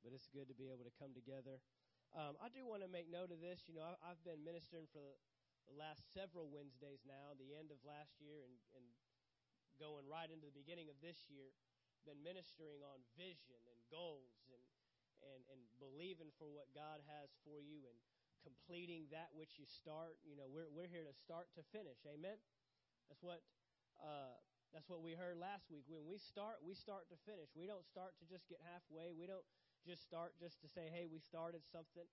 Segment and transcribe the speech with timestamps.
[0.00, 1.60] but it's good to be able to come together.
[2.10, 3.70] Um, I do want to make note of this.
[3.70, 5.14] You know, I, I've been ministering for the,
[5.70, 8.86] the last several Wednesdays now, the end of last year and, and
[9.78, 11.54] going right into the beginning of this year.
[12.08, 14.64] Been ministering on vision and goals and
[15.20, 17.96] and, and believing for what God has for you and
[18.40, 20.16] completing that which you start.
[20.24, 22.00] You know, we're we're here to start to finish.
[22.08, 22.40] Amen.
[23.12, 23.44] That's what
[24.00, 24.40] uh,
[24.72, 25.84] that's what we heard last week.
[25.90, 27.52] When we start, we start to finish.
[27.52, 29.12] We don't start to just get halfway.
[29.12, 29.44] We don't
[29.86, 32.06] just start just to say, "Hey, we started something."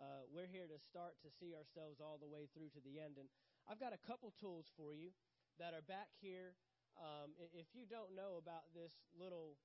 [0.00, 3.20] Uh, we're here to start to see ourselves all the way through to the end.
[3.20, 3.28] And
[3.68, 5.12] I've got a couple tools for you
[5.60, 6.56] that are back here.
[6.96, 9.60] Um, if you don't know about this little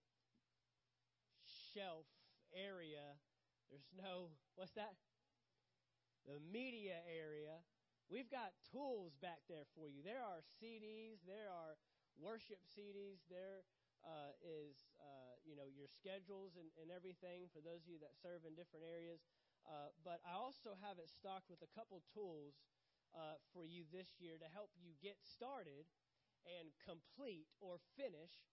[1.75, 2.07] shelf
[2.55, 3.19] area.
[3.67, 4.95] There's no, what's that?
[6.23, 7.61] The media area.
[8.07, 10.05] We've got tools back there for you.
[10.05, 11.75] There are CDs, there are
[12.15, 13.65] worship CDs, there
[14.05, 18.13] uh, is, uh, you know, your schedules and, and everything for those of you that
[18.13, 19.25] serve in different areas.
[19.65, 22.61] Uh, but I also have it stocked with a couple tools
[23.17, 25.89] uh, for you this year to help you get started
[26.45, 28.45] and complete or finish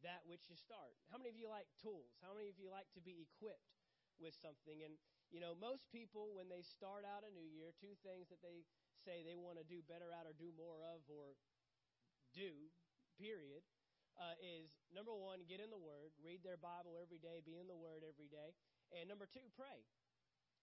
[0.00, 0.96] that which you start.
[1.12, 2.16] How many of you like tools?
[2.24, 3.76] How many of you like to be equipped
[4.16, 4.80] with something?
[4.84, 4.96] And,
[5.28, 8.64] you know, most people, when they start out a new year, two things that they
[9.04, 11.36] say they want to do better at or do more of or
[12.32, 12.72] do,
[13.20, 13.64] period,
[14.18, 17.66] uh, is number one, get in the Word, read their Bible every day, be in
[17.66, 18.54] the Word every day.
[18.94, 19.82] And number two, pray.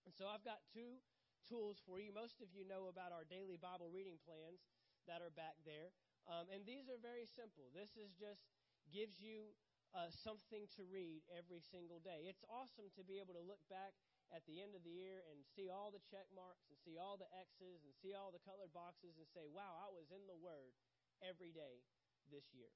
[0.08, 1.02] And so I've got two
[1.46, 2.16] tools for you.
[2.16, 4.64] Most of you know about our daily Bible reading plans
[5.10, 5.92] that are back there.
[6.30, 7.74] Um, and these are very simple.
[7.74, 8.46] This is just
[8.94, 9.54] gives you
[9.92, 12.30] uh, something to read every single day.
[12.30, 13.98] It's awesome to be able to look back
[14.32, 17.20] at the end of the year and see all the check marks and see all
[17.20, 20.40] the X's and see all the colored boxes and say, wow, I was in the
[20.40, 20.72] Word
[21.20, 21.84] every day
[22.32, 22.72] this year.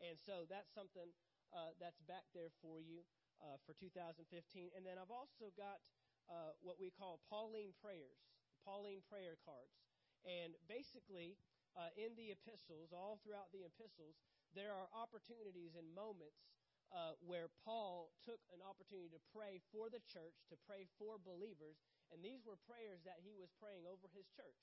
[0.00, 1.12] And so that's something
[1.52, 3.04] uh, that's back there for you
[3.44, 4.24] uh, for 2015.
[4.72, 5.80] And then I've also got
[6.28, 8.20] uh, what we call Pauline prayers,
[8.64, 9.76] Pauline prayer cards.
[10.24, 11.40] And basically,
[11.74, 14.20] uh, in the epistles, all throughout the epistles,
[14.52, 16.50] there are opportunities and moments
[16.90, 21.78] uh, where Paul took an opportunity to pray for the church, to pray for believers,
[22.10, 24.58] and these were prayers that he was praying over his church,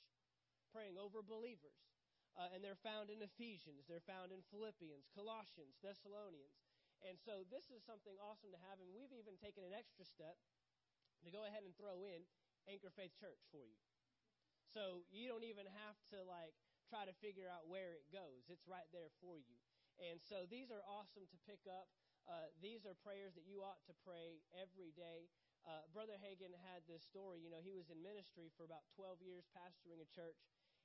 [0.75, 1.80] praying over believers.
[2.38, 6.53] Uh, and they're found in Ephesians, they're found in Philippians, Colossians, Thessalonians.
[7.02, 10.38] And so this is something awesome to have, and we've even taken an extra step
[11.25, 12.22] to go ahead and throw in
[12.70, 13.81] Anchor Faith Church for you.
[14.70, 16.53] So you don't even have to like
[16.86, 18.46] try to figure out where it goes.
[18.54, 19.58] It's right there for you.
[19.98, 21.90] And so these are awesome to pick up.
[22.28, 25.31] Uh, these are prayers that you ought to pray every day.
[25.66, 27.42] Uh, Brother Hagin had this story.
[27.42, 30.38] You know, he was in ministry for about 12 years, pastoring a church,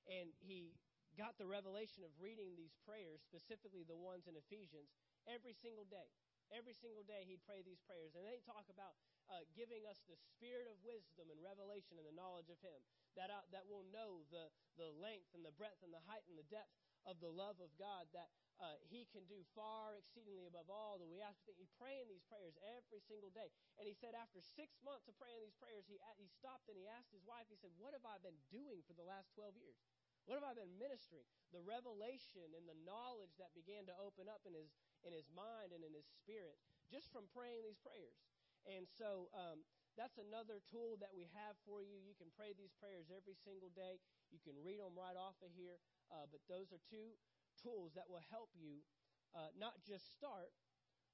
[0.06, 0.74] and he
[1.16, 4.92] got the revelation of reading these prayers, specifically the ones in Ephesians,
[5.28, 6.08] every single day.
[6.52, 8.12] Every single day he'd pray these prayers.
[8.12, 8.92] And they talk about
[9.32, 12.76] uh, giving us the spirit of wisdom and revelation and the knowledge of him,
[13.16, 16.36] that, uh, that will know the, the length and the breadth and the height and
[16.36, 16.76] the depth
[17.08, 18.28] of the love of God, that
[18.62, 21.40] uh, he can do far exceedingly above all that we ask.
[21.48, 23.50] He praying these prayers every single day.
[23.80, 26.86] And he said after six months of praying these prayers, he, he stopped and he
[26.86, 29.80] asked his wife, he said, What have I been doing for the last 12 years?
[30.24, 31.26] What have I been ministering?
[31.50, 34.70] The revelation and the knowledge that began to open up in his,
[35.02, 36.56] in his mind and in his spirit
[36.92, 38.20] just from praying these prayers.
[38.68, 39.66] And so um,
[39.98, 41.98] that's another tool that we have for you.
[41.98, 43.98] You can pray these prayers every single day.
[44.30, 45.82] You can read them right off of here.
[46.12, 47.16] Uh, but those are two
[47.58, 48.84] tools that will help you
[49.32, 50.52] uh, not just start,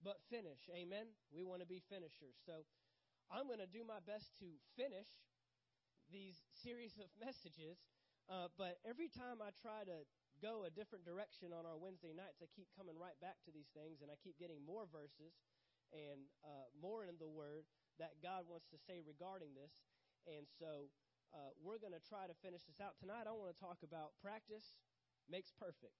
[0.02, 0.66] but finish.
[0.70, 1.14] Amen?
[1.30, 2.38] We want to be finishers.
[2.42, 2.66] So
[3.30, 5.08] I'm going to do my best to finish
[6.10, 7.78] these series of messages.
[8.28, 10.04] Uh, but every time I try to
[10.44, 13.72] go a different direction on our Wednesday nights, I keep coming right back to these
[13.72, 15.40] things, and I keep getting more verses
[15.90, 17.64] and uh, more in the Word
[17.96, 19.72] that God wants to say regarding this.
[20.28, 20.92] And so
[21.32, 23.00] uh, we're going to try to finish this out.
[23.00, 24.76] Tonight, I want to talk about practice
[25.24, 25.96] makes perfect.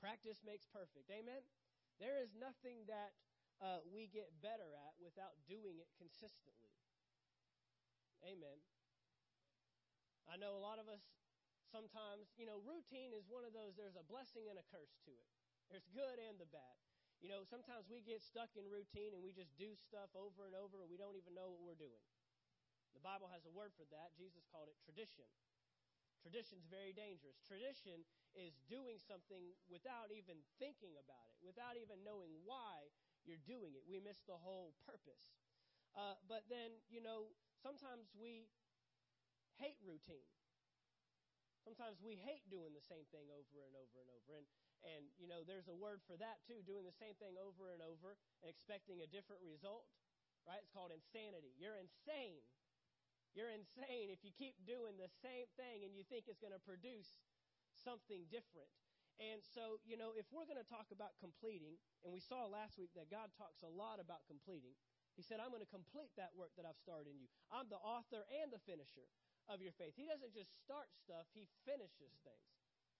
[0.00, 1.08] Practice makes perfect.
[1.08, 1.40] Amen?
[1.96, 3.16] There is nothing that
[3.64, 6.76] uh, we get better at without doing it consistently.
[8.20, 8.60] Amen.
[10.30, 11.04] I know a lot of us
[11.68, 15.12] sometimes, you know, routine is one of those, there's a blessing and a curse to
[15.12, 15.28] it.
[15.72, 16.76] There's good and the bad.
[17.24, 20.52] You know, sometimes we get stuck in routine and we just do stuff over and
[20.52, 22.04] over and we don't even know what we're doing.
[22.92, 24.14] The Bible has a word for that.
[24.14, 25.26] Jesus called it tradition.
[26.22, 27.40] Tradition is very dangerous.
[27.44, 32.88] Tradition is doing something without even thinking about it, without even knowing why
[33.26, 33.84] you're doing it.
[33.84, 35.36] We miss the whole purpose.
[35.96, 37.30] Uh, but then, you know,
[37.60, 38.48] sometimes we
[39.58, 40.28] hate routine.
[41.64, 44.36] Sometimes we hate doing the same thing over and over and over.
[44.36, 44.46] And,
[44.84, 47.80] and, you know, there's a word for that too doing the same thing over and
[47.80, 49.88] over and expecting a different result.
[50.44, 50.60] right?
[50.60, 51.56] It's called insanity.
[51.56, 52.44] You're insane.
[53.32, 56.62] You're insane if you keep doing the same thing and you think it's going to
[56.62, 57.16] produce
[57.74, 58.70] something different.
[59.18, 62.78] And so, you know, if we're going to talk about completing, and we saw last
[62.78, 64.74] week that God talks a lot about completing,
[65.14, 67.30] He said, I'm going to complete that work that I've started in you.
[67.50, 69.06] I'm the author and the finisher
[69.48, 69.94] of your faith.
[69.96, 72.48] He doesn't just start stuff, He finishes things.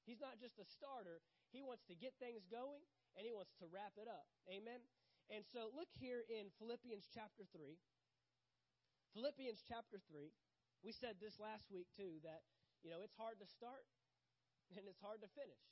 [0.05, 2.85] He's not just a starter, He wants to get things going
[3.17, 4.29] and He wants to wrap it up.
[4.49, 4.83] Amen?
[5.33, 7.81] And so look here in Philippians chapter 3.
[9.17, 10.29] Philippians chapter 3.
[10.85, 12.45] We said this last week too that,
[12.85, 13.89] you know, it's hard to start
[14.77, 15.65] and it's hard to finish.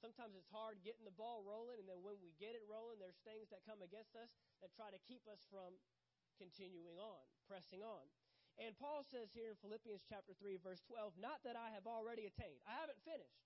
[0.00, 3.22] Sometimes it's hard getting the ball rolling, and then when we get it rolling, there's
[3.22, 5.78] things that come against us that try to keep us from
[6.42, 8.02] continuing on, pressing on.
[8.60, 12.28] And Paul says here in Philippians chapter 3, verse 12, not that I have already
[12.28, 13.40] attained, I haven't finished,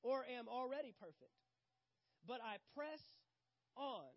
[0.00, 1.36] or am already perfect,
[2.24, 3.02] but I press
[3.76, 4.08] on.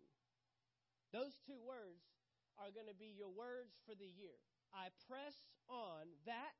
[1.12, 2.06] Those two words
[2.56, 4.38] are going to be your words for the year.
[4.72, 5.36] I press
[5.68, 6.54] on that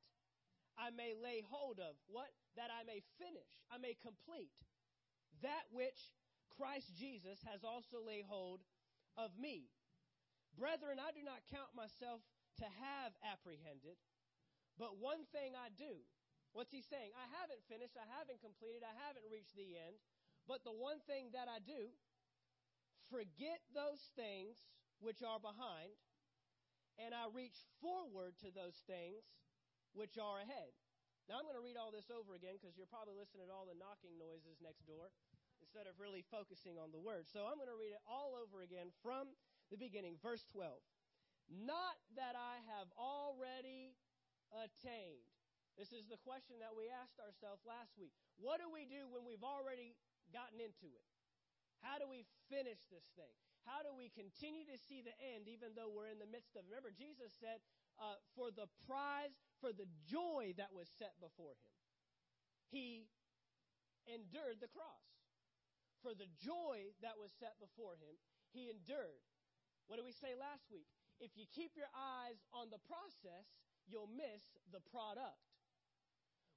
[0.75, 1.95] I may lay hold of.
[2.07, 2.31] What?
[2.59, 4.53] That I may finish, I may complete
[5.41, 6.13] that which
[6.57, 8.61] Christ Jesus has also laid hold
[9.17, 9.69] of me.
[10.57, 12.21] Brethren, I do not count myself
[12.59, 13.95] to have apprehended,
[14.75, 16.03] but one thing I do.
[16.51, 17.15] What's he saying?
[17.15, 19.95] I haven't finished, I haven't completed, I haven't reached the end,
[20.49, 21.95] but the one thing that I do,
[23.07, 24.59] forget those things
[24.99, 25.95] which are behind,
[26.99, 29.23] and I reach forward to those things
[29.95, 30.75] which are ahead.
[31.31, 33.63] Now, I'm going to read all this over again because you're probably listening to all
[33.63, 35.07] the knocking noises next door
[35.63, 37.29] instead of really focusing on the word.
[37.29, 39.31] So I'm going to read it all over again from
[39.71, 40.75] the beginning, verse 12.
[41.51, 43.99] Not that I have already
[44.55, 45.27] attained.
[45.75, 48.15] This is the question that we asked ourselves last week.
[48.39, 49.95] What do we do when we've already
[50.31, 51.07] gotten into it?
[51.83, 53.31] How do we finish this thing?
[53.67, 56.65] How do we continue to see the end even though we're in the midst of
[56.65, 56.71] it?
[56.71, 57.61] Remember, Jesus said,
[57.99, 61.71] uh, for the prize, for the joy that was set before him,
[62.71, 63.11] he
[64.09, 65.05] endured the cross.
[66.01, 68.17] For the joy that was set before him,
[68.49, 69.21] he endured.
[69.85, 70.89] What did we say last week?
[71.21, 73.45] If you keep your eyes on the process,
[73.85, 75.37] you'll miss the product.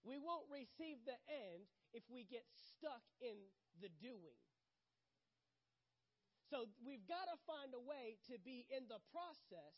[0.00, 3.36] We won't receive the end if we get stuck in
[3.80, 4.40] the doing.
[6.48, 9.76] So we've got to find a way to be in the process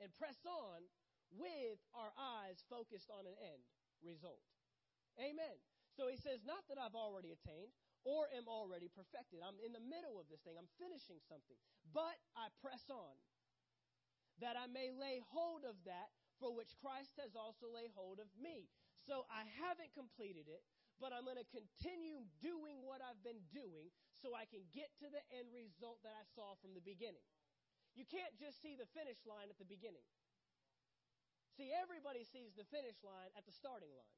[0.00, 0.88] and press on
[1.32, 3.64] with our eyes focused on an end
[4.00, 4.44] result.
[5.20, 5.60] Amen.
[5.92, 7.72] So he says, Not that I've already attained
[8.04, 9.42] or am already perfected.
[9.42, 11.58] I'm in the middle of this thing, I'm finishing something.
[11.90, 13.18] But I press on
[14.40, 18.30] that I may lay hold of that for which Christ has also laid hold of
[18.38, 18.70] me.
[19.02, 20.62] So I haven't completed it,
[21.02, 25.10] but I'm going to continue doing what I've been doing so I can get to
[25.10, 27.22] the end result that I saw from the beginning.
[27.98, 30.06] You can't just see the finish line at the beginning.
[31.58, 34.14] See, everybody sees the finish line at the starting line.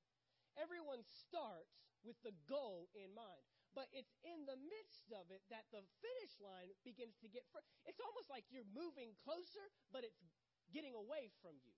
[0.60, 3.46] Everyone starts with the goal in mind.
[3.70, 7.46] But it's in the midst of it that the finish line begins to get.
[7.54, 9.62] Fr- it's almost like you're moving closer,
[9.94, 10.18] but it's
[10.74, 11.74] getting away from you.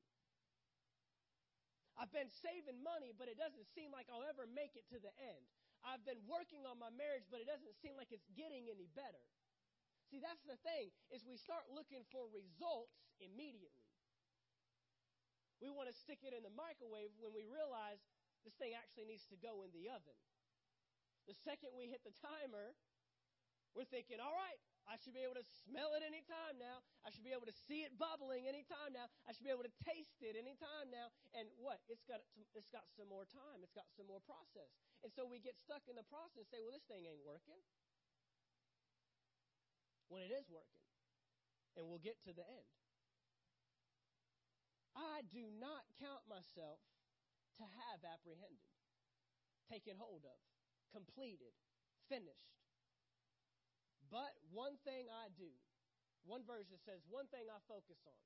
[2.01, 5.13] I've been saving money, but it doesn't seem like I'll ever make it to the
[5.21, 5.45] end.
[5.85, 9.21] I've been working on my marriage, but it doesn't seem like it's getting any better.
[10.09, 13.93] See, that's the thing is we start looking for results immediately.
[15.61, 18.03] We want to stick it in the microwave when we realize
[18.43, 20.19] this thing actually needs to go in the oven.
[21.31, 22.75] The second we hit the timer,
[23.73, 24.61] we're thinking, all right,
[24.91, 26.83] I should be able to smell it anytime now.
[27.07, 29.07] I should be able to see it bubbling anytime now.
[29.25, 31.15] I should be able to taste it anytime now.
[31.39, 31.79] And what?
[31.87, 32.21] It's got
[32.53, 33.63] it's got some more time.
[33.63, 34.75] It's got some more process.
[35.07, 37.59] And so we get stuck in the process and say, well, this thing ain't working.
[40.11, 40.83] When it is working.
[41.79, 42.69] And we'll get to the end.
[44.93, 46.85] I do not count myself
[47.57, 48.69] to have apprehended,
[49.73, 50.37] taken hold of,
[50.93, 51.51] completed,
[52.07, 52.53] finished.
[54.13, 55.49] But one thing I do,
[56.29, 58.23] one version says, one thing I focus on.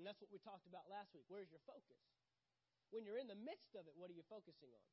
[0.00, 1.28] And that's what we talked about last week.
[1.28, 2.00] Where's your focus?
[2.88, 4.88] When you're in the midst of it, what are you focusing on?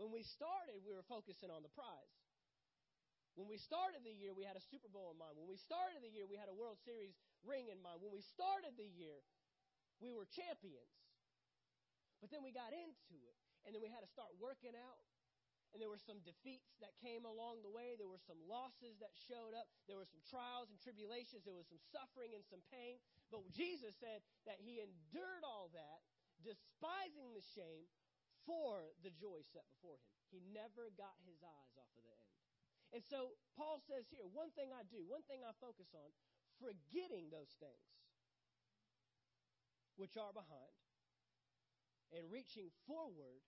[0.00, 2.16] When we started, we were focusing on the prize.
[3.36, 5.36] When we started the year, we had a Super Bowl in mind.
[5.36, 7.12] When we started the year, we had a World Series
[7.44, 8.00] ring in mind.
[8.00, 9.20] When we started the year,
[10.00, 10.96] we were champions.
[12.24, 13.36] But then we got into it,
[13.68, 14.96] and then we had to start working out,
[15.74, 17.98] and there were some defeats that came along the way.
[17.98, 19.68] There were some losses that showed up.
[19.84, 21.44] There were some trials and tribulations.
[21.44, 22.96] There was some suffering and some pain.
[23.28, 26.00] But Jesus said that he endured all that,
[26.40, 27.90] despising the shame
[28.46, 30.06] for the joy set before him.
[30.30, 32.30] He never got his eyes off of the end.
[32.94, 36.08] And so Paul says here one thing I do, one thing I focus on,
[36.62, 37.90] forgetting those things
[39.98, 40.76] which are behind
[42.14, 43.42] and reaching forward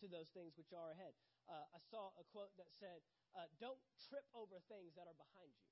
[0.00, 1.12] to those things which are ahead.
[1.44, 3.04] Uh, I saw a quote that said,
[3.36, 5.68] uh, Don't trip over things that are behind you.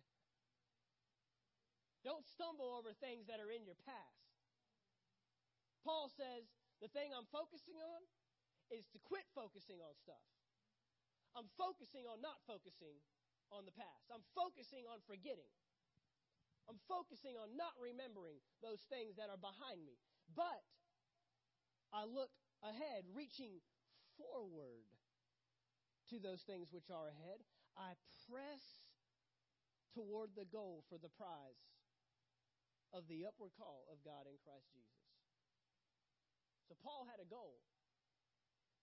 [2.08, 4.28] Don't stumble over things that are in your past.
[5.84, 6.48] Paul says,
[6.84, 8.00] The thing I'm focusing on
[8.72, 10.24] is to quit focusing on stuff.
[11.34, 13.00] I'm focusing on not focusing
[13.50, 14.08] on the past.
[14.12, 15.50] I'm focusing on forgetting.
[16.68, 20.00] I'm focusing on not remembering those things that are behind me.
[20.32, 20.64] But
[21.92, 22.32] I look
[22.64, 23.60] ahead, reaching
[24.18, 24.86] forward
[26.10, 27.40] to those things which are ahead.
[27.74, 27.98] I
[28.30, 28.84] press
[29.94, 31.58] toward the goal for the prize
[32.94, 35.02] of the upward call of God in Christ Jesus.
[36.70, 37.58] So Paul had a goal.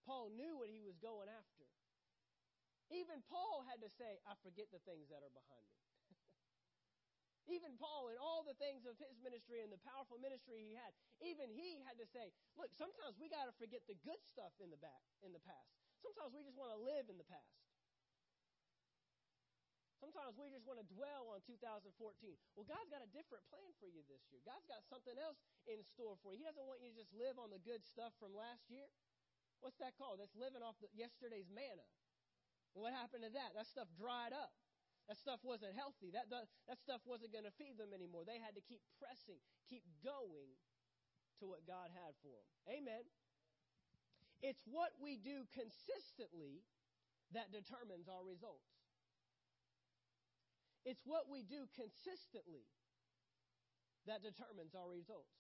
[0.08, 1.68] Paul knew what he was going after.
[2.92, 5.91] Even Paul had to say, I forget the things that are behind me.
[7.50, 10.94] Even Paul, and all the things of his ministry and the powerful ministry he had,
[11.22, 14.70] even he had to say, look, sometimes we got to forget the good stuff in
[14.70, 15.74] the back in the past.
[16.02, 17.62] Sometimes we just want to live in the past.
[20.02, 21.94] Sometimes we just want to dwell on 2014.
[22.58, 24.42] Well, God's got a different plan for you this year.
[24.42, 25.38] God's got something else
[25.70, 26.42] in store for you.
[26.42, 28.90] He doesn't want you to just live on the good stuff from last year.
[29.62, 30.18] What's that called?
[30.18, 31.86] That's living off the, yesterday's manna.
[32.74, 33.54] What happened to that?
[33.54, 34.50] That stuff dried up.
[35.10, 36.14] That stuff wasn't healthy.
[36.14, 38.24] That, that, that stuff wasn't going to feed them anymore.
[38.24, 40.56] They had to keep pressing, keep going
[41.42, 42.48] to what God had for them.
[42.70, 43.04] Amen.
[44.42, 46.64] It's what we do consistently
[47.34, 48.72] that determines our results.
[50.82, 52.66] It's what we do consistently
[54.10, 55.38] that determines our results.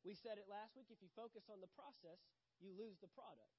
[0.00, 2.16] We said it last week if you focus on the process,
[2.56, 3.52] you lose the product.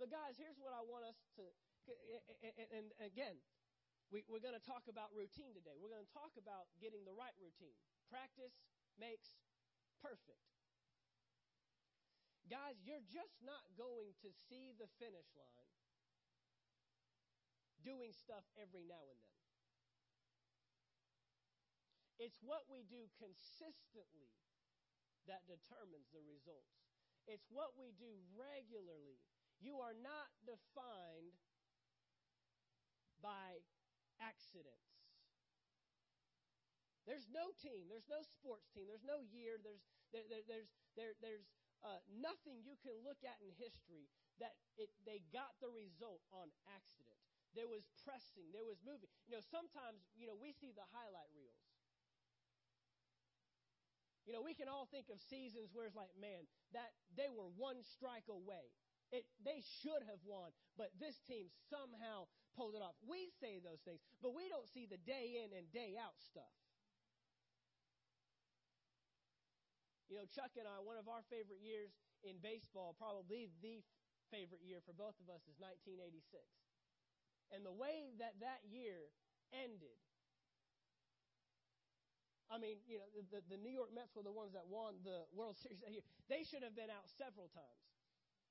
[0.00, 1.44] But, guys, here's what I want us to,
[2.72, 3.36] and, again,
[4.08, 5.76] we, we're going to talk about routine today.
[5.76, 7.76] We're going to talk about getting the right routine.
[8.08, 8.56] Practice
[8.96, 9.36] makes
[10.00, 10.40] perfect.
[12.48, 15.68] Guys, you're just not going to see the finish line
[17.84, 19.36] doing stuff every now and then.
[22.18, 24.32] It's what we do consistently
[25.28, 26.80] that determines the results.
[27.28, 29.20] It's what we do regularly
[29.58, 31.34] you are not defined
[33.22, 33.62] by
[34.22, 34.98] accidents.
[37.08, 37.88] There's no team.
[37.88, 38.84] There's no sports team.
[38.84, 39.56] There's no year.
[39.56, 39.80] There's
[40.12, 41.48] there, there, there's there, there's
[41.80, 44.12] uh, nothing you can look at in history
[44.44, 47.16] that it, they got the result on accident.
[47.56, 48.52] There was pressing.
[48.52, 49.08] There was moving.
[49.24, 51.64] You know, sometimes you know we see the highlight reels.
[54.28, 56.44] You know, we can all think of seasons where it's like, man,
[56.76, 58.68] that they were one strike away.
[59.08, 62.98] It, they should have won, but this team somehow pulled it off.
[63.06, 66.50] We say those things, but we don't see the day in and day out stuff.
[70.10, 71.94] You know, Chuck and I, one of our favorite years
[72.26, 73.84] in baseball, probably the
[74.34, 76.18] favorite year for both of us, is 1986.
[77.54, 79.12] And the way that that year
[79.52, 80.00] ended,
[82.48, 85.28] I mean, you know, the, the New York Mets were the ones that won the
[85.36, 86.04] World Series that year.
[86.32, 87.84] They should have been out several times.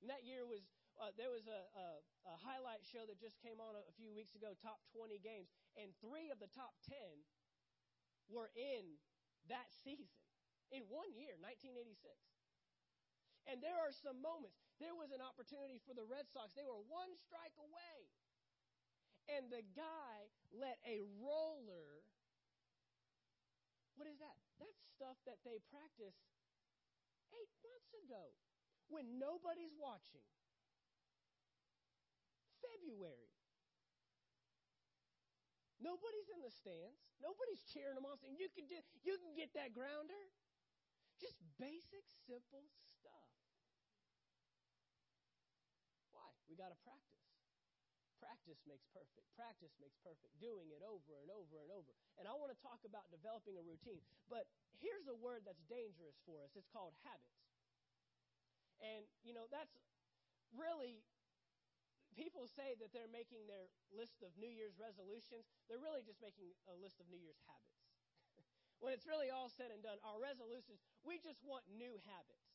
[0.01, 0.61] And that year was
[0.97, 1.87] uh, there was a, a,
[2.33, 5.49] a highlight show that just came on a, a few weeks ago, top 20 games,
[5.77, 6.97] and three of the top 10
[8.29, 8.97] were in
[9.47, 10.19] that season
[10.73, 11.95] in one year, 1986.
[13.47, 14.59] And there are some moments.
[14.81, 16.51] There was an opportunity for the Red Sox.
[16.51, 18.11] They were one strike away.
[19.31, 22.03] And the guy let a roller.
[23.95, 24.35] What is that?
[24.59, 26.15] That's stuff that they practice
[27.31, 28.35] eight months ago
[28.91, 30.23] when nobody's watching.
[32.67, 33.31] February.
[35.77, 36.99] Nobody's in the stands.
[37.21, 40.19] Nobody's cheering them on saying, you can do you can get that grounder.
[41.17, 42.65] Just basic, simple
[43.01, 43.29] stuff.
[46.13, 46.29] Why?
[46.45, 47.17] We got to practice.
[48.21, 49.25] Practice makes perfect.
[49.37, 50.33] Practice makes perfect.
[50.41, 51.93] Doing it over and over and over.
[52.17, 54.01] And I want to talk about developing a routine.
[54.29, 54.49] But
[54.81, 57.37] here's a word that's dangerous for us it's called habits.
[58.81, 59.73] And, you know, that's
[60.53, 61.01] really,
[62.17, 65.45] people say that they're making their list of New Year's resolutions.
[65.69, 67.85] They're really just making a list of New Year's habits.
[68.81, 72.49] when it's really all said and done, our resolutions, we just want new habits.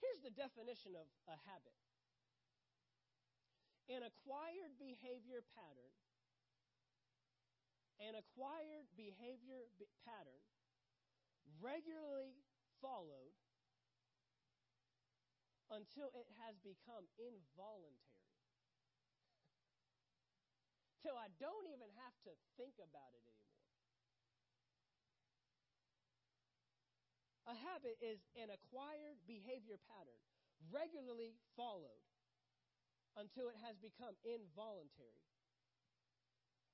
[0.00, 1.76] Here's the definition of a habit
[3.86, 5.94] an acquired behavior pattern,
[8.02, 9.62] an acquired behavior
[10.02, 10.42] pattern
[11.62, 12.34] regularly
[12.82, 13.32] followed
[15.70, 18.22] until it has become involuntary.
[21.06, 23.62] till I don't even have to think about it anymore.
[27.46, 30.18] A habit is an acquired behavior pattern,
[30.66, 32.02] regularly followed
[33.14, 35.22] until it has become involuntary,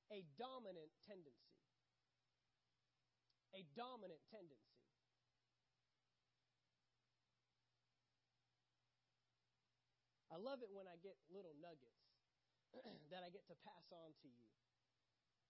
[0.08, 1.52] a dominant tendency.
[3.52, 4.71] A dominant tendency.
[10.32, 12.08] I love it when I get little nuggets
[13.12, 14.48] that I get to pass on to you.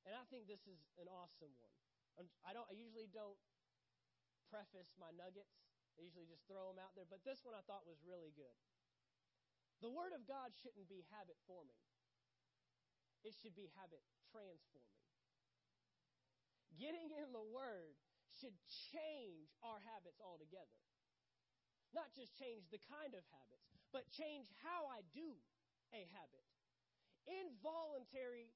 [0.03, 1.71] And I think this is an awesome one.
[2.43, 3.39] I don't I usually don't
[4.51, 5.55] preface my nuggets.
[5.97, 8.59] I usually just throw them out there, but this one I thought was really good.
[9.81, 11.79] The word of God shouldn't be habit forming.
[13.23, 14.03] It should be habit
[14.35, 15.07] transforming.
[16.75, 17.95] Getting in the word
[18.41, 18.57] should
[18.91, 20.81] change our habits altogether.
[21.93, 25.37] Not just change the kind of habits, but change how I do
[25.93, 26.45] a habit.
[27.29, 28.51] Involuntary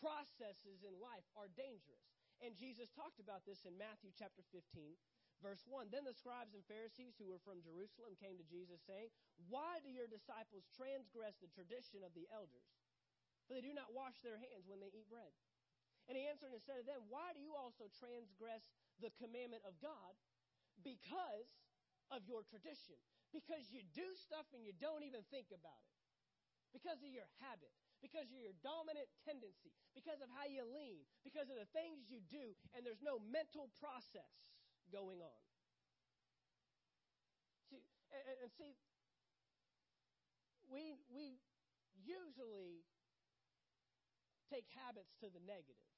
[0.00, 2.02] processes in life are dangerous.
[2.44, 4.96] And Jesus talked about this in Matthew chapter 15,
[5.40, 5.88] verse 1.
[5.88, 9.08] Then the scribes and Pharisees who were from Jerusalem came to Jesus, saying,
[9.48, 12.68] Why do your disciples transgress the tradition of the elders?
[13.48, 15.32] For they do not wash their hands when they eat bread.
[16.10, 18.68] And he answered and said to them, Why do you also transgress
[19.00, 20.12] the commandment of God?
[20.84, 21.48] Because
[22.12, 23.00] of your tradition.
[23.36, 25.92] Because you do stuff and you don't even think about it.
[26.72, 31.48] Because of your habit because of your dominant tendency, because of how you lean, because
[31.48, 34.52] of the things you do, and there's no mental process
[34.92, 35.40] going on.
[37.72, 38.76] See, and, and see,
[40.68, 41.40] we we
[41.96, 42.84] usually
[44.52, 45.90] take habits to the negative.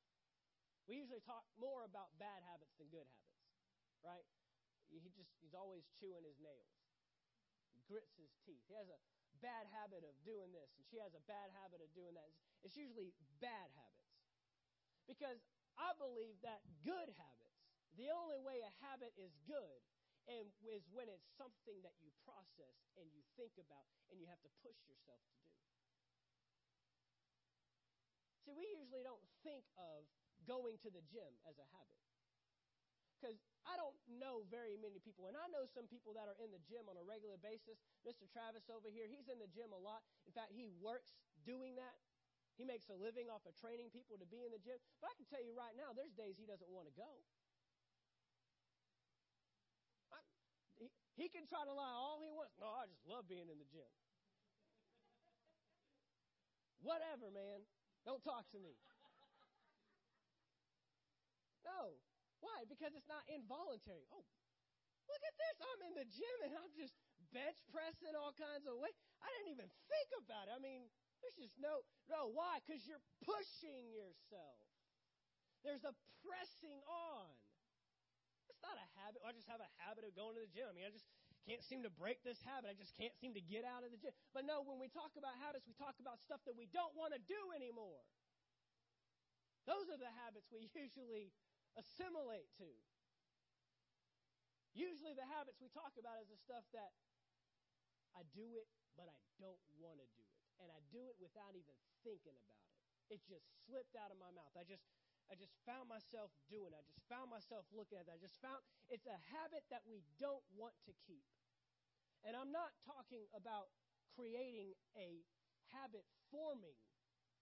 [0.89, 3.45] We usually talk more about bad habits than good habits,
[4.01, 4.25] right?
[4.89, 6.78] He just he's always chewing his nails.
[7.89, 8.61] Grits his teeth.
[8.69, 9.01] He has a
[9.41, 12.29] bad habit of doing this and she has a bad habit of doing that.
[12.61, 14.13] It's usually bad habits.
[15.09, 15.41] Because
[15.81, 17.65] I believe that good habits,
[17.97, 19.81] the only way a habit is good
[20.29, 24.43] and is when it's something that you process and you think about and you have
[24.45, 25.49] to push yourself to do.
[28.45, 30.05] See, we usually don't think of
[30.45, 32.08] going to the gym as a habit.
[33.19, 33.35] Because
[33.67, 36.63] I don't know very many people, and I know some people that are in the
[36.63, 37.83] gym on a regular basis.
[38.07, 38.31] Mr.
[38.31, 40.07] Travis over here, he's in the gym a lot.
[40.23, 41.99] In fact, he works doing that.
[42.55, 44.79] He makes a living off of training people to be in the gym.
[45.03, 47.11] But I can tell you right now, there's days he doesn't want to go.
[50.15, 50.19] I,
[50.79, 50.87] he,
[51.19, 52.55] he can try to lie all he wants.
[52.59, 53.91] No, I just love being in the gym.
[56.87, 57.67] Whatever, man.
[58.07, 58.79] Don't talk to me.
[61.67, 61.99] No,
[62.41, 62.65] why?
[62.67, 64.07] Because it's not involuntary.
[64.15, 64.25] Oh,
[65.09, 65.57] look at this.
[65.63, 66.95] I'm in the gym and I'm just
[67.35, 68.95] bench pressing all kinds of weight.
[69.21, 70.55] I didn't even think about it.
[70.55, 70.87] I mean,
[71.21, 72.31] there's just no, no.
[72.31, 72.63] Why?
[72.63, 74.63] Because you're pushing yourself.
[75.67, 77.29] There's a pressing on.
[78.47, 79.21] It's not a habit.
[79.27, 80.71] I just have a habit of going to the gym.
[80.71, 81.07] I mean, I just
[81.45, 82.71] can't seem to break this habit.
[82.71, 84.15] I just can't seem to get out of the gym.
[84.31, 87.13] But no, when we talk about habits, we talk about stuff that we don't want
[87.13, 88.03] to do anymore.
[89.67, 91.35] Those are the habits we usually
[91.77, 92.71] assimilate to.
[94.73, 96.95] Usually, the habits we talk about is the stuff that
[98.15, 100.39] I do it, but I don't want to do it.
[100.63, 103.19] And I do it without even thinking about it.
[103.19, 104.53] It just slipped out of my mouth.
[104.55, 104.85] I just
[105.29, 106.79] I just found myself doing it.
[106.81, 108.13] I just found myself looking at it.
[108.17, 111.25] I just found it's a habit that we don't want to keep.
[112.25, 113.69] And I'm not talking about
[114.17, 115.21] creating a
[115.71, 116.77] habit forming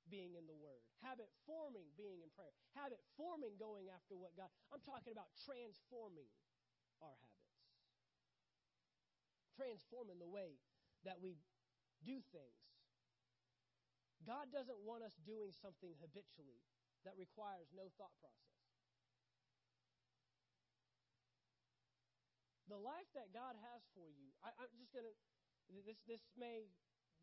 [0.08, 4.50] being in the Word, habit forming being in prayer, habit forming going after what God.
[4.70, 6.30] I'm talking about transforming
[7.02, 7.54] our habits,
[9.58, 10.58] transforming the way
[11.04, 11.38] that we
[12.06, 12.62] do things.
[14.26, 16.62] God doesn't want us doing something habitually
[17.06, 18.58] that requires no thought process.
[22.66, 25.14] The life that God has for you, I, am just going to,
[25.86, 26.66] this, this may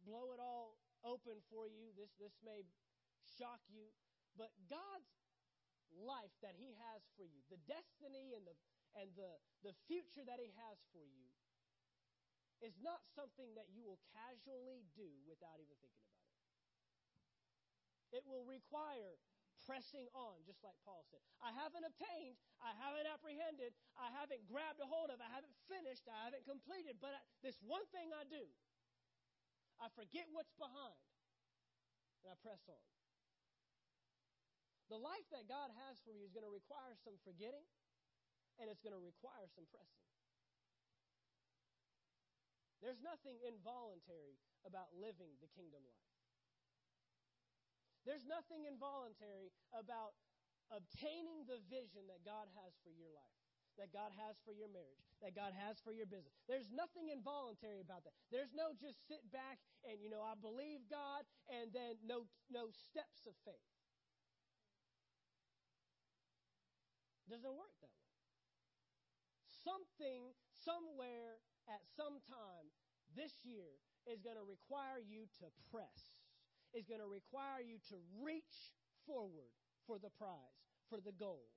[0.07, 1.91] blow it all open for you.
[1.95, 2.63] This, this may
[3.37, 3.91] shock you.
[4.33, 5.13] But God's
[5.93, 8.55] life that He has for you, the destiny and the,
[8.97, 11.29] and the, the future that He has for you,
[12.63, 16.39] is not something that you will casually do without even thinking about it.
[18.15, 19.19] It will require
[19.67, 21.19] pressing on, just like Paul said.
[21.43, 26.07] I haven't obtained, I haven't apprehended, I haven't grabbed a hold of, I haven't finished,
[26.07, 28.47] I haven't completed, but I, this one thing I do.
[29.81, 30.99] I forget what's behind,
[32.23, 32.83] and I press on.
[34.91, 37.65] The life that God has for you is going to require some forgetting,
[38.61, 40.05] and it's going to require some pressing.
[42.83, 44.35] There's nothing involuntary
[44.67, 46.11] about living the kingdom life.
[48.03, 50.19] There's nothing involuntary about
[50.67, 53.42] obtaining the vision that God has for your life,
[53.77, 56.33] that God has for your marriage, that God has for your business.
[56.45, 58.13] There's nothing involuntary about that.
[58.29, 59.57] There's no just sit back
[59.87, 63.69] and, you know, I believe God and then no, no steps of faith.
[67.31, 68.13] Doesn't work that way.
[69.63, 71.39] Something, somewhere,
[71.71, 72.67] at some time
[73.15, 76.19] this year is going to require you to press,
[76.75, 78.75] is going to require you to reach
[79.07, 79.55] forward
[79.87, 80.59] for the prize,
[80.89, 81.47] for the goal.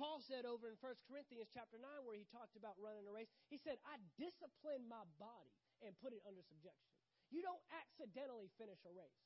[0.00, 3.28] Paul said over in 1 Corinthians chapter 9, where he talked about running a race,
[3.52, 5.52] he said, I discipline my body
[5.84, 6.92] and put it under subjection.
[7.28, 9.24] You don't accidentally finish a race.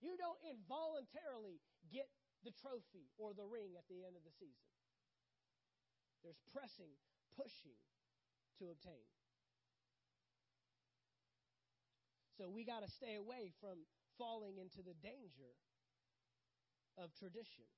[0.00, 2.08] You don't involuntarily get
[2.44, 4.68] the trophy or the ring at the end of the season.
[6.20, 6.92] There's pressing,
[7.36, 7.80] pushing
[8.60, 9.08] to obtain.
[12.36, 15.56] So we got to stay away from falling into the danger
[16.98, 17.68] of tradition.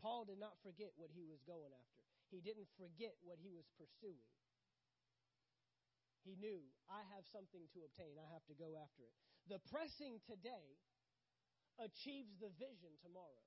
[0.00, 2.00] Paul did not forget what he was going after.
[2.30, 4.26] He didn't forget what he was pursuing.
[6.26, 6.58] He knew,
[6.90, 8.18] I have something to obtain.
[8.18, 9.14] I have to go after it.
[9.46, 10.74] The pressing today
[11.78, 13.46] achieves the vision tomorrow.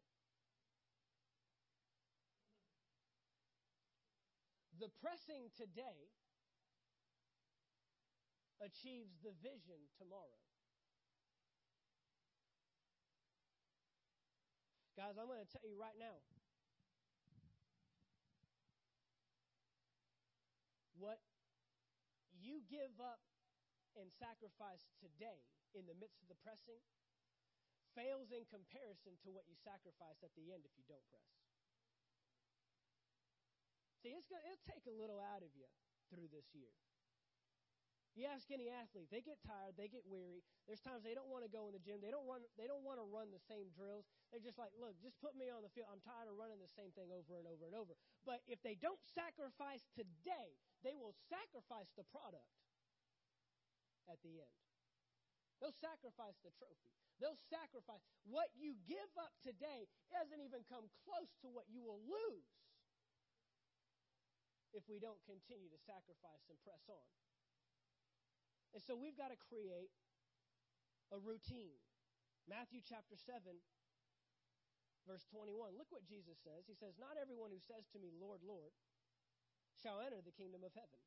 [4.79, 6.07] The pressing today
[8.63, 10.39] achieves the vision tomorrow.
[14.95, 16.15] Guys, I'm going to tell you right now
[20.99, 21.23] what
[22.35, 23.23] you give up
[23.97, 25.41] and sacrifice today
[25.73, 26.83] in the midst of the pressing
[27.97, 31.31] fails in comparison to what you sacrifice at the end if you don't press.
[33.99, 35.67] See, it's gonna, it'll take a little out of you
[36.07, 36.71] through this year.
[38.19, 40.43] You ask any athlete, they get tired, they get weary.
[40.67, 42.03] There's times they don't want to go in the gym.
[42.03, 44.03] They don't run they don't want to run the same drills.
[44.27, 45.87] They're just like, "Look, just put me on the field.
[45.87, 47.95] I'm tired of running the same thing over and over and over."
[48.27, 52.51] But if they don't sacrifice today, they will sacrifice the product
[54.11, 54.59] at the end.
[55.63, 56.91] They'll sacrifice the trophy.
[57.23, 62.03] They'll sacrifice what you give up today doesn't even come close to what you will
[62.03, 62.51] lose
[64.75, 67.07] if we don't continue to sacrifice and press on.
[68.73, 69.89] And so we've got to create
[71.09, 71.77] a routine.
[72.45, 73.41] Matthew chapter 7,
[75.09, 75.73] verse 21.
[75.77, 76.69] Look what Jesus says.
[76.69, 78.73] He says, Not everyone who says to me, Lord, Lord,
[79.81, 81.01] shall enter the kingdom of heaven,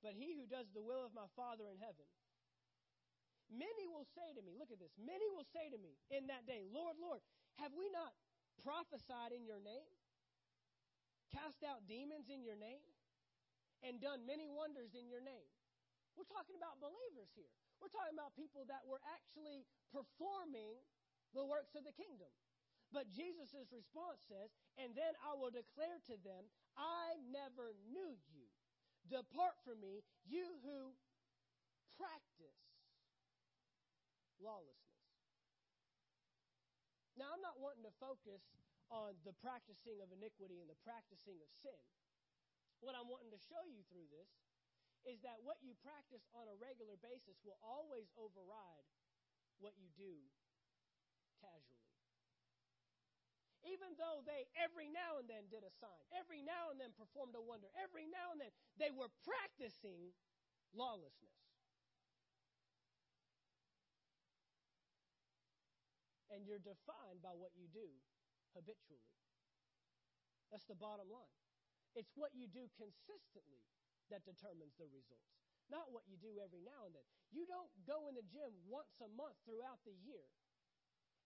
[0.00, 2.06] but he who does the will of my Father in heaven.
[3.52, 6.48] Many will say to me, look at this, many will say to me in that
[6.48, 7.20] day, Lord, Lord,
[7.60, 8.16] have we not
[8.64, 9.92] prophesied in your name?
[11.28, 12.80] Cast out demons in your name?
[13.84, 15.50] And done many wonders in your name?
[16.14, 17.50] We're talking about believers here.
[17.80, 20.78] We're talking about people that were actually performing
[21.32, 22.30] the works of the kingdom.
[22.92, 26.44] But Jesus' response says, And then I will declare to them,
[26.76, 28.46] I never knew you.
[29.08, 30.92] Depart from me, you who
[31.96, 32.62] practice
[34.38, 34.92] lawlessness.
[37.16, 38.44] Now, I'm not wanting to focus
[38.92, 41.82] on the practicing of iniquity and the practicing of sin.
[42.84, 44.28] What I'm wanting to show you through this
[45.02, 48.86] is that what you practice on a regular basis will always override
[49.58, 50.14] what you do
[51.42, 51.90] casually.
[53.62, 57.34] Even though they every now and then did a sign, every now and then performed
[57.38, 60.10] a wonder, every now and then they were practicing
[60.74, 61.38] lawlessness.
[66.30, 67.86] And you're defined by what you do
[68.56, 69.14] habitually.
[70.50, 71.38] That's the bottom line.
[71.94, 73.62] It's what you do consistently
[74.12, 75.32] that determines the results,
[75.72, 77.06] not what you do every now and then.
[77.32, 80.28] You don't go in the gym once a month throughout the year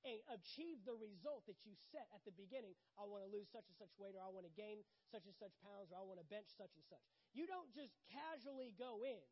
[0.06, 2.78] and achieve the result that you set at the beginning.
[2.94, 5.34] I want to lose such and such weight, or I want to gain such and
[5.34, 7.02] such pounds, or I want to bench such and such.
[7.34, 9.26] You don't just casually go in.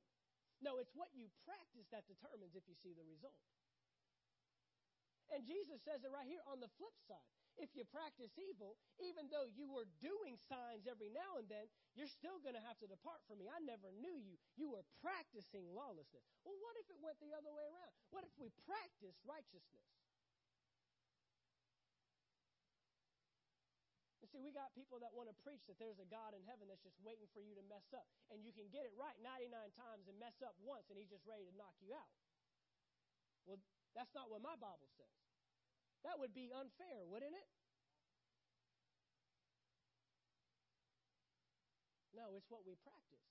[0.59, 3.39] No, it's what you practice that determines if you see the result.
[5.31, 9.31] And Jesus says it right here on the flip side if you practice evil, even
[9.31, 12.89] though you were doing signs every now and then, you're still going to have to
[12.91, 13.47] depart from me.
[13.47, 14.35] I never knew you.
[14.59, 16.27] You were practicing lawlessness.
[16.43, 17.91] Well, what if it went the other way around?
[18.11, 19.87] What if we practiced righteousness?
[24.25, 26.65] You see, we got people that want to preach that there's a God in heaven
[26.67, 28.09] that's just waiting for you to mess up.
[28.33, 31.29] And you can get it right 99 times and mess up once, and he's just
[31.29, 32.09] ready to knock you out.
[33.45, 33.61] Well,
[33.93, 35.24] that's not what my Bible says.
[36.05, 37.49] That would be unfair, wouldn't it?
[42.15, 43.27] No, it's what we practice.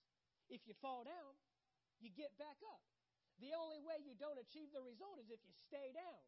[0.51, 1.38] If you fall down,
[2.03, 2.83] you get back up.
[3.39, 6.21] The only way you don't achieve the result is if you stay down,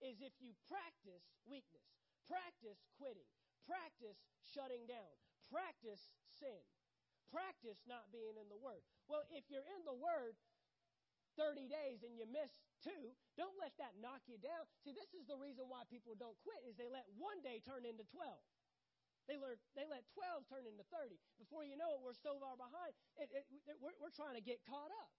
[0.00, 1.84] is if you practice weakness,
[2.24, 3.28] practice quitting,
[3.68, 5.12] practice shutting down,
[5.52, 6.64] practice sin,
[7.28, 8.80] practice not being in the Word.
[9.10, 10.40] Well, if you're in the Word
[11.40, 12.52] 30 days and you miss
[12.84, 14.68] two, don't let that knock you down.
[14.84, 17.88] See, this is the reason why people don't quit is they let one day turn
[17.88, 18.28] into 12.
[19.24, 21.16] They, learn, they let 12 turn into 30.
[21.40, 22.92] Before you know it, we're so far behind.
[23.16, 23.44] It, it,
[23.80, 25.12] we're, we're trying to get caught up.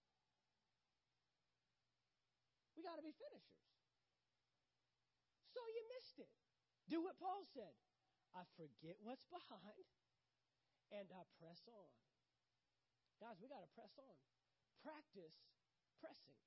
[2.78, 3.66] We got to be finishers.
[5.50, 6.30] So you missed it.
[6.86, 7.74] Do what Paul said.
[8.32, 9.86] I forget what's behind
[10.92, 11.88] and I press on.
[13.20, 14.16] Guys, we got to press on.
[14.84, 15.40] Practice
[16.02, 16.38] pressing.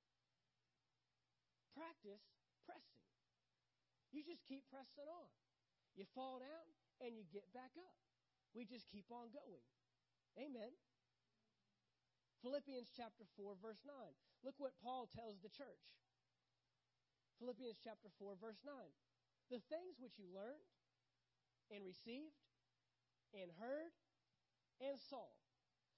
[1.71, 2.27] Practice
[2.67, 3.03] pressing.
[4.11, 5.31] You just keep pressing on.
[5.95, 6.67] You fall down
[6.99, 7.95] and you get back up.
[8.51, 9.63] We just keep on going.
[10.35, 10.75] Amen.
[12.43, 13.95] Philippians chapter 4, verse 9.
[14.43, 15.95] Look what Paul tells the church.
[17.39, 18.75] Philippians chapter 4, verse 9.
[19.51, 20.67] The things which you learned
[21.71, 22.35] and received
[23.33, 23.91] and heard
[24.79, 25.27] and saw.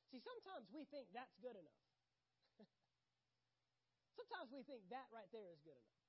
[0.09, 1.86] See, sometimes we think that's good enough.
[4.17, 6.01] Sometimes we think that right there is good enough.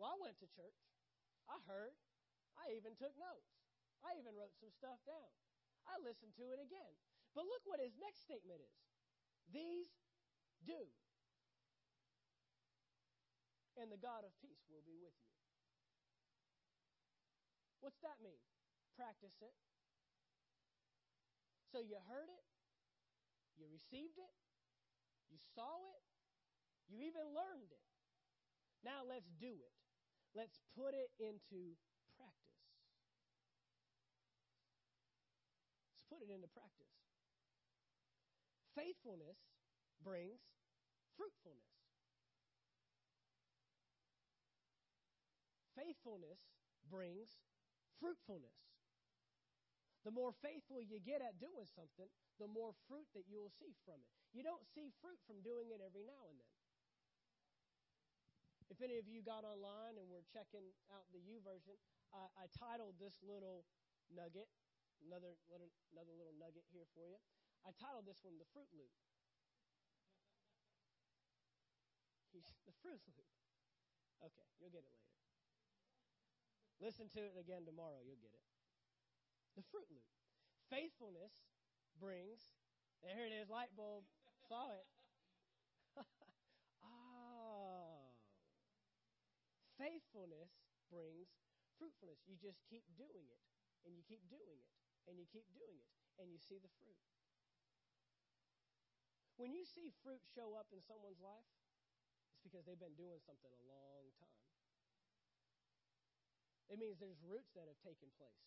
[0.00, 0.80] Well, I went to church.
[1.46, 1.92] I heard.
[2.56, 3.52] I even took notes.
[4.00, 5.30] I even wrote some stuff down.
[5.84, 6.96] I listened to it again.
[7.36, 8.76] But look what his next statement is.
[9.52, 9.92] These
[10.64, 10.88] do
[13.80, 15.32] and the God of peace will be with you.
[17.80, 18.38] What's that mean?
[18.94, 19.56] Practice it.
[21.72, 22.44] So you heard it,
[23.56, 24.34] you received it,
[25.32, 26.04] you saw it,
[26.88, 27.86] you even learned it.
[28.82, 29.76] Now let's do it.
[30.34, 31.76] Let's put it into
[32.18, 32.58] practice.
[35.92, 36.94] Let's put it into practice.
[38.74, 39.38] Faithfulness
[40.02, 40.40] brings
[41.14, 41.72] fruitfulness.
[45.82, 46.38] faithfulness
[46.86, 47.42] brings
[47.98, 48.54] fruitfulness.
[50.02, 52.10] The more faithful you get at doing something,
[52.42, 54.10] the more fruit that you will see from it.
[54.34, 56.61] You don't see fruit from doing it every now and then.
[58.72, 61.76] If any of you got online and were checking out the YouVersion,
[62.08, 63.68] I, I titled this little
[64.08, 64.48] nugget,
[65.04, 67.20] another little, another little nugget here for you.
[67.68, 68.88] I titled this one the Fruit Loop.
[72.64, 73.28] the Fruit Loop.
[74.24, 75.12] Okay, you'll get it later.
[76.80, 78.42] Listen to it again tomorrow, you'll get it.
[79.52, 80.08] The fruit loop.
[80.72, 81.44] Faithfulness
[82.00, 82.56] brings,
[83.04, 84.08] there it is, light bulb.
[84.48, 84.88] Saw it.
[86.88, 88.16] oh.
[89.82, 91.34] Faithfulness brings
[91.74, 92.22] fruitfulness.
[92.30, 93.42] You just keep doing it,
[93.82, 94.70] and you keep doing it,
[95.10, 95.90] and you keep doing it,
[96.22, 97.02] and you see the fruit.
[99.42, 101.50] When you see fruit show up in someone's life,
[102.30, 104.46] it's because they've been doing something a long time.
[106.70, 108.46] It means there's roots that have taken place.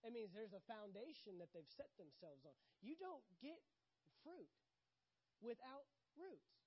[0.00, 2.56] It means there's a foundation that they've set themselves on.
[2.80, 3.60] You don't get
[4.24, 4.48] fruit
[5.44, 5.84] without
[6.16, 6.57] roots.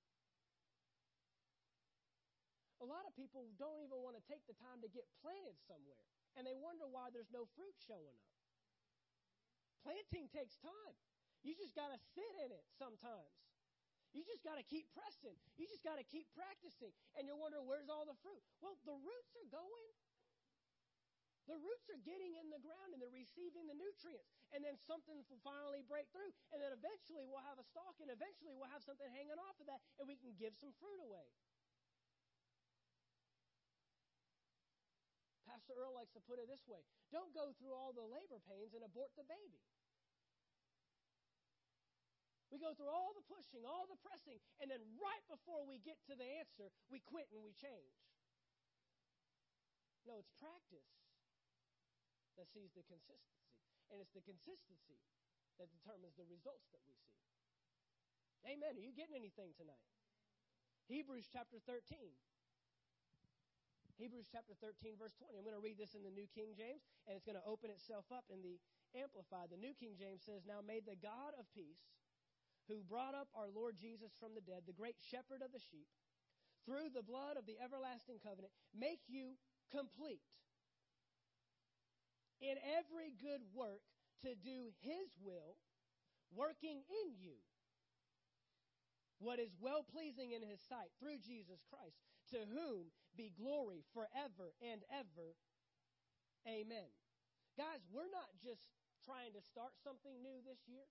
[2.82, 6.02] A lot of people don't even want to take the time to get planted somewhere,
[6.34, 8.34] and they wonder why there's no fruit showing up.
[9.86, 10.94] Planting takes time.
[11.46, 13.34] You just got to sit in it sometimes.
[14.12, 15.34] You just got to keep pressing.
[15.56, 16.92] You just got to keep practicing.
[17.16, 18.42] And you're wondering, where's all the fruit?
[18.60, 19.90] Well, the roots are going.
[21.50, 24.30] The roots are getting in the ground and they're receiving the nutrients.
[24.54, 26.30] And then something will finally break through.
[26.54, 29.66] And then eventually we'll have a stalk and eventually we'll have something hanging off of
[29.66, 31.26] that and we can give some fruit away.
[35.62, 36.82] Pastor Earl likes to put it this way
[37.14, 39.62] don't go through all the labor pains and abort the baby.
[42.50, 46.02] We go through all the pushing, all the pressing, and then right before we get
[46.10, 47.94] to the answer, we quit and we change.
[50.02, 50.98] No, it's practice
[52.34, 53.54] that sees the consistency.
[53.88, 54.98] And it's the consistency
[55.62, 57.22] that determines the results that we see.
[58.50, 58.74] Amen.
[58.74, 59.86] Are you getting anything tonight?
[60.90, 62.18] Hebrews chapter 13.
[64.00, 65.36] Hebrews chapter 13, verse 20.
[65.36, 67.68] I'm going to read this in the New King James, and it's going to open
[67.68, 68.56] itself up in the
[68.96, 69.48] Amplified.
[69.48, 71.80] The New King James says, Now may the God of peace,
[72.68, 75.88] who brought up our Lord Jesus from the dead, the great shepherd of the sheep,
[76.64, 79.36] through the blood of the everlasting covenant, make you
[79.72, 80.24] complete
[82.40, 83.82] in every good work
[84.24, 85.56] to do His will,
[86.32, 87.40] working in you
[89.22, 92.02] what is well pleasing in His sight through Jesus Christ,
[92.34, 95.36] to whom be glory forever and ever.
[96.48, 96.90] Amen.
[97.56, 98.64] Guys, we're not just
[99.04, 100.86] trying to start something new this year,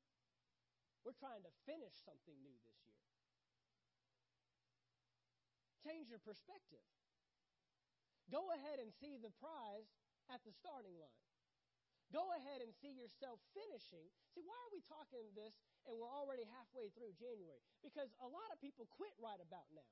[1.02, 3.02] we're trying to finish something new this year.
[5.82, 6.86] change your perspective.
[8.30, 9.90] Go ahead and see the prize
[10.30, 11.26] at the starting line.
[12.14, 14.08] Go ahead and see yourself finishing.
[14.36, 15.56] See, why are we talking this
[15.88, 17.64] and we're already halfway through January?
[17.84, 19.92] Because a lot of people quit right about now.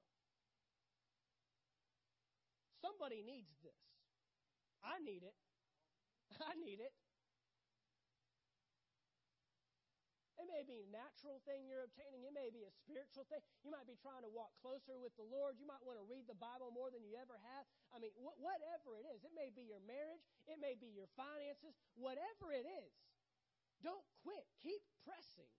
[2.81, 3.79] Somebody needs this.
[4.83, 5.35] I need it.
[6.49, 6.95] I need it.
[10.39, 12.23] It may be a natural thing you're obtaining.
[12.23, 13.43] It may be a spiritual thing.
[13.59, 15.59] You might be trying to walk closer with the Lord.
[15.59, 17.67] You might want to read the Bible more than you ever have.
[17.91, 19.27] I mean, wh- whatever it is.
[19.27, 20.23] It may be your marriage.
[20.47, 21.75] It may be your finances.
[21.99, 22.95] Whatever it is.
[23.83, 24.47] Don't quit.
[24.63, 25.51] Keep pressing.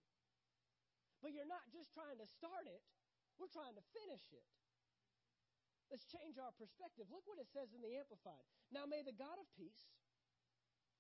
[1.21, 2.81] But you're not just trying to start it,
[3.37, 4.45] we're trying to finish it.
[5.91, 7.11] Let's change our perspective.
[7.11, 8.47] Look what it says in the Amplified.
[8.71, 9.91] Now may the God of peace,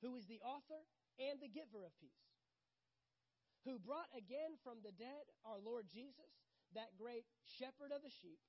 [0.02, 0.82] who is the author
[1.22, 2.26] and the giver of peace,
[3.62, 6.34] who brought again from the dead our Lord Jesus,
[6.74, 8.42] that great shepherd of the sheep,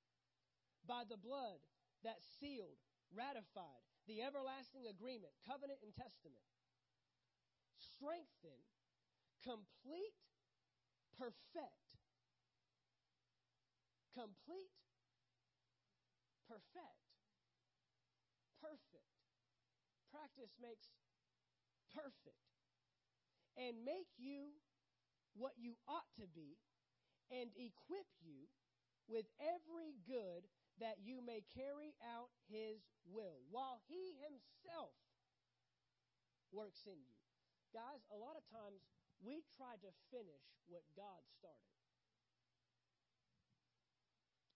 [0.82, 1.62] by the blood
[2.02, 2.82] that sealed,
[3.14, 6.42] ratified the everlasting agreement, covenant, and testament,
[7.78, 8.58] strengthen,
[9.46, 10.18] complete,
[11.14, 12.02] perfect,
[14.10, 14.81] complete,
[16.52, 17.00] perfect,
[18.60, 19.08] perfect.
[20.12, 20.92] Practice makes
[21.88, 22.44] perfect.
[23.56, 24.60] And make you
[25.32, 26.56] what you ought to be
[27.32, 28.48] and equip you
[29.08, 30.48] with every good
[30.80, 34.96] that you may carry out his will while he himself
[36.52, 37.20] works in you.
[37.72, 38.84] Guys, a lot of times
[39.20, 41.81] we try to finish what God started.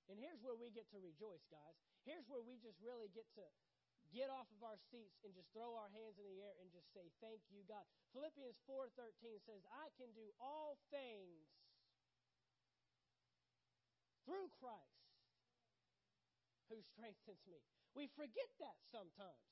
[0.06, 1.76] And here's where we get to rejoice, guys.
[2.06, 3.46] Here's where we just really get to
[4.14, 6.86] get off of our seats and just throw our hands in the air and just
[6.94, 7.82] say thank you god.
[8.14, 11.50] Philippians 4.13 says i can do all things
[14.22, 15.10] through christ
[16.70, 17.62] who strengthens me.
[17.94, 19.46] We forget that sometimes.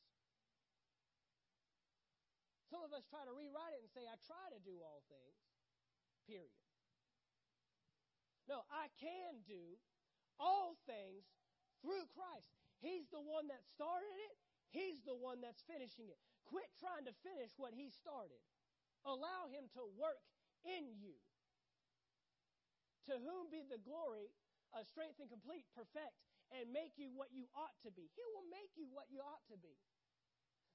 [2.67, 5.39] Some of us try to rewrite it and say i try to do all things
[6.27, 6.63] period.
[8.47, 9.79] No i can do
[10.39, 11.25] all things
[11.83, 14.37] through christ He's the one that started it.
[14.69, 16.21] He's the one that's finishing it.
[16.45, 18.45] Quit trying to finish what He started.
[19.09, 20.21] Allow Him to work
[20.69, 21.17] in you.
[23.09, 24.29] To whom be the glory,
[24.77, 26.13] uh, strength and complete, perfect,
[26.53, 28.13] and make you what you ought to be.
[28.13, 29.73] He will make you what you ought to be.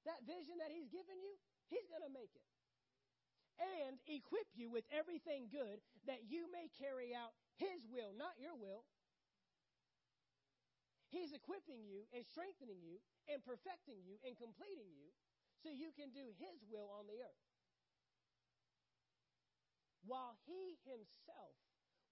[0.09, 1.37] That vision that He's given you,
[1.69, 2.47] He's going to make it.
[3.59, 8.57] And equip you with everything good that you may carry out His will, not your
[8.57, 8.87] will.
[11.09, 15.09] He's equipping you and strengthening you and perfecting you and completing you
[15.61, 17.45] so you can do His will on the earth.
[20.05, 21.57] While He Himself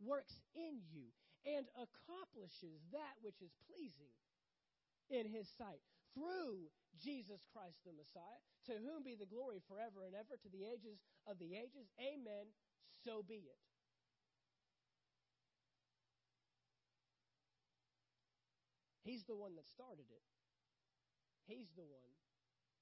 [0.01, 1.13] works in you
[1.45, 4.13] and accomplishes that which is pleasing
[5.13, 5.85] in His sight
[6.17, 10.65] through Jesus Christ the Messiah, to whom be the glory forever and ever to the
[10.65, 10.97] ages
[11.29, 11.93] of the ages.
[12.01, 12.49] Amen.
[13.05, 13.61] So be it.
[19.07, 20.25] He's the one that started it.
[21.47, 22.11] He's the one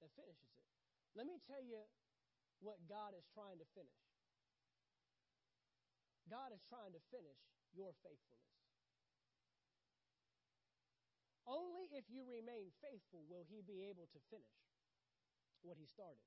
[0.02, 0.66] that finishes it.
[1.14, 1.86] Let me tell you
[2.58, 4.02] what God is trying to finish.
[6.26, 7.38] God is trying to finish
[7.70, 8.58] your faithfulness.
[11.46, 14.58] Only if you remain faithful will He be able to finish
[15.62, 16.26] what He started.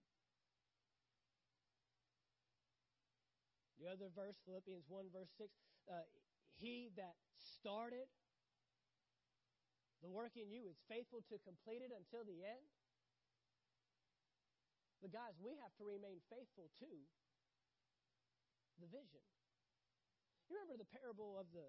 [3.83, 5.51] The other verse, Philippians 1, verse 6
[5.91, 6.07] uh,
[6.55, 8.07] He that started
[9.99, 12.65] the work in you is faithful to complete it until the end.
[15.03, 16.91] But, guys, we have to remain faithful to
[18.79, 19.23] the vision.
[20.47, 21.67] You remember the parable of the,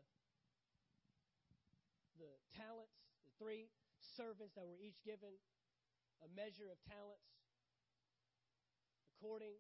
[2.19, 2.95] the talents,
[3.27, 5.35] the three servants that were each given
[6.23, 7.31] a measure of talents
[9.15, 9.59] according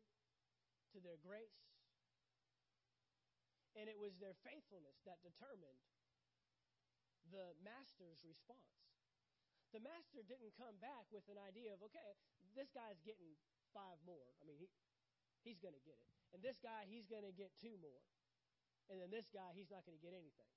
[0.94, 1.58] to their grace?
[3.78, 5.78] And it was their faithfulness that determined
[7.30, 8.76] the master's response.
[9.70, 12.18] The master didn't come back with an idea of, okay,
[12.58, 13.38] this guy's getting
[13.70, 14.34] five more.
[14.38, 14.66] I mean, he,
[15.46, 16.10] he's going to get it.
[16.34, 18.02] And this guy, he's going to get two more.
[18.90, 20.50] And then this guy, he's not going to get anything.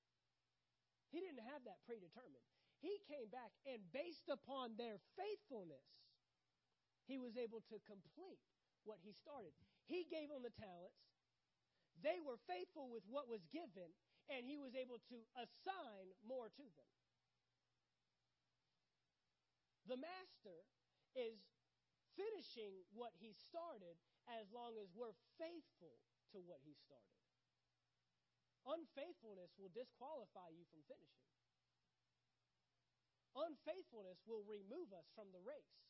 [1.13, 2.41] He didn't have that predetermined.
[2.81, 5.85] He came back, and based upon their faithfulness,
[7.05, 8.41] he was able to complete
[8.83, 9.53] what he started.
[9.85, 10.97] He gave them the talents.
[12.01, 13.93] They were faithful with what was given,
[14.29, 16.91] and he was able to assign more to them.
[19.87, 20.63] The master
[21.15, 21.39] is
[22.15, 23.99] finishing what he started
[24.29, 25.99] as long as we're faithful
[26.31, 27.19] to what he started.
[28.63, 31.27] Unfaithfulness will disqualify you from finishing.
[33.35, 35.81] unfaithfulness will remove us from the race.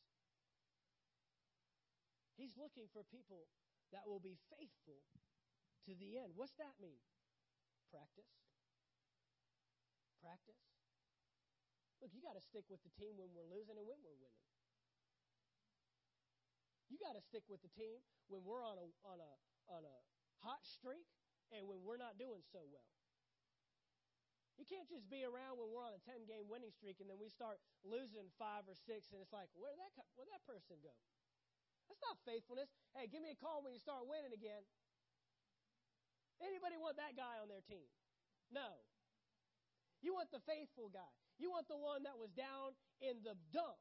[2.36, 3.46] He's looking for people
[3.92, 5.04] that will be faithful
[5.86, 6.34] to the end.
[6.34, 6.98] What's that mean?
[7.90, 8.30] Practice.
[10.20, 10.62] Practice.
[12.00, 14.44] Look, you got to stick with the team when we're losing and when we're winning.
[16.92, 19.32] You got to stick with the team when we're on a on a
[19.72, 19.96] on a
[20.44, 21.08] hot streak
[21.48, 22.92] and when we're not doing so well.
[24.54, 27.18] You can't just be around when we're on a 10 game winning streak and then
[27.18, 30.78] we start losing five or six and it's like, where did that, where'd that person
[30.78, 30.94] go?
[31.90, 32.70] That's not faithfulness.
[32.94, 34.62] Hey, give me a call when you start winning again.
[36.44, 37.88] Anybody want that guy on their team?
[38.52, 38.84] No.
[40.04, 41.08] You want the faithful guy.
[41.40, 43.80] You want the one that was down in the dump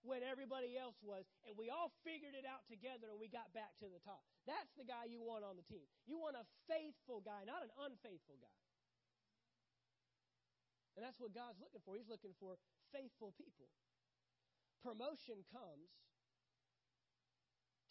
[0.00, 3.74] when everybody else was, and we all figured it out together and we got back
[3.82, 4.22] to the top.
[4.46, 5.84] That's the guy you want on the team.
[6.08, 8.58] You want a faithful guy, not an unfaithful guy.
[10.96, 11.94] And that's what God's looking for.
[11.94, 12.58] He's looking for
[12.90, 13.70] faithful people.
[14.82, 15.92] Promotion comes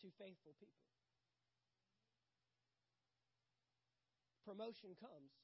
[0.01, 0.96] to faithful people.
[4.47, 5.35] Promotion comes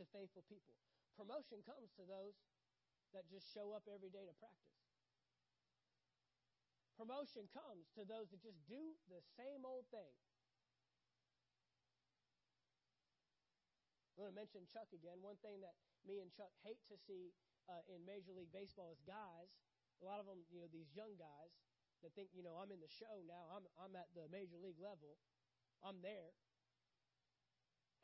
[0.00, 0.72] to faithful people.
[1.20, 2.32] Promotion comes to those
[3.12, 4.80] that just show up every day to practice.
[6.96, 10.16] Promotion comes to those that just do the same old thing.
[14.16, 15.20] I'm going to mention Chuck again.
[15.20, 15.76] One thing that
[16.08, 17.36] me and Chuck hate to see
[17.68, 19.52] uh, in Major League Baseball is guys.
[20.00, 21.52] A lot of them, you know, these young guys
[22.00, 23.52] that think, you know, I'm in the show now.
[23.52, 25.20] I'm I'm at the major league level.
[25.84, 26.32] I'm there.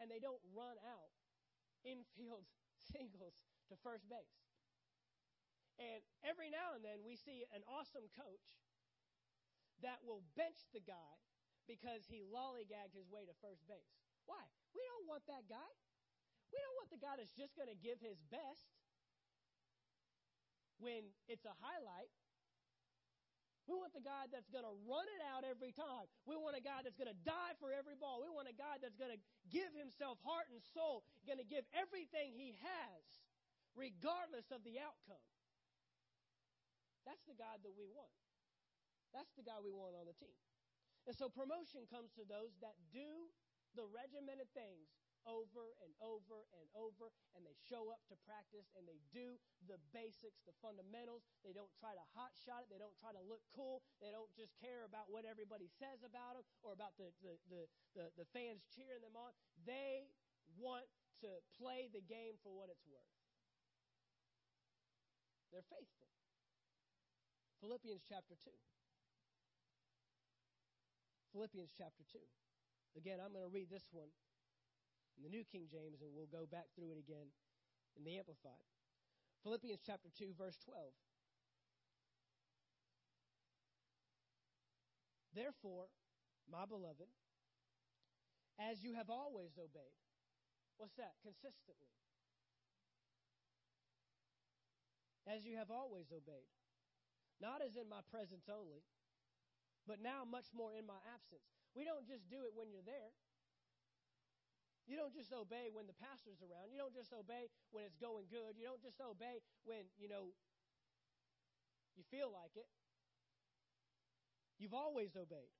[0.02, 1.12] And they don't run out
[1.86, 2.46] infield
[2.92, 4.42] singles to first base.
[5.78, 8.46] And every now and then we see an awesome coach
[9.82, 11.14] that will bench the guy
[11.66, 13.90] because he lollygagged his way to first base.
[14.24, 14.40] Why?
[14.72, 15.70] We don't want that guy.
[16.54, 18.70] We don't want the guy that's just going to give his best
[20.78, 22.12] when it's a highlight.
[23.64, 26.04] We want the guy that's going to run it out every time.
[26.28, 28.20] We want a guy that's going to die for every ball.
[28.20, 31.64] We want a guy that's going to give himself heart and soul, going to give
[31.72, 33.04] everything he has,
[33.72, 35.24] regardless of the outcome.
[37.08, 38.12] That's the guy that we want.
[39.16, 40.36] That's the guy we want on the team.
[41.08, 43.32] And so promotion comes to those that do
[43.76, 48.84] the regimented things over and over and over, and they show up to practice and
[48.84, 51.24] they do the basics, the fundamentals.
[51.42, 52.68] They don't try to hot shot it.
[52.68, 53.84] They don't try to look cool.
[54.00, 57.62] They don't just care about what everybody says about them or about the, the, the,
[57.96, 59.32] the, the fans cheering them on.
[59.64, 60.12] They
[60.60, 60.86] want
[61.24, 63.14] to play the game for what it's worth.
[65.48, 66.10] They're faithful.
[67.64, 68.50] Philippians chapter 2.
[71.32, 72.18] Philippians chapter 2.
[72.98, 74.10] Again, I'm going to read this one
[75.16, 77.30] in the New King James, and we'll go back through it again
[77.96, 78.66] in the Amplified.
[79.42, 80.90] Philippians chapter 2, verse 12.
[85.34, 85.90] Therefore,
[86.46, 87.10] my beloved,
[88.58, 89.98] as you have always obeyed,
[90.78, 91.18] what's that?
[91.22, 91.90] Consistently.
[95.26, 96.52] As you have always obeyed,
[97.42, 98.86] not as in my presence only,
[99.88, 101.44] but now much more in my absence.
[101.74, 103.12] We don't just do it when you're there.
[104.84, 106.68] You don't just obey when the pastor's around.
[106.68, 108.60] You don't just obey when it's going good.
[108.60, 110.36] You don't just obey when, you know,
[111.96, 112.68] you feel like it.
[114.60, 115.56] You've always obeyed.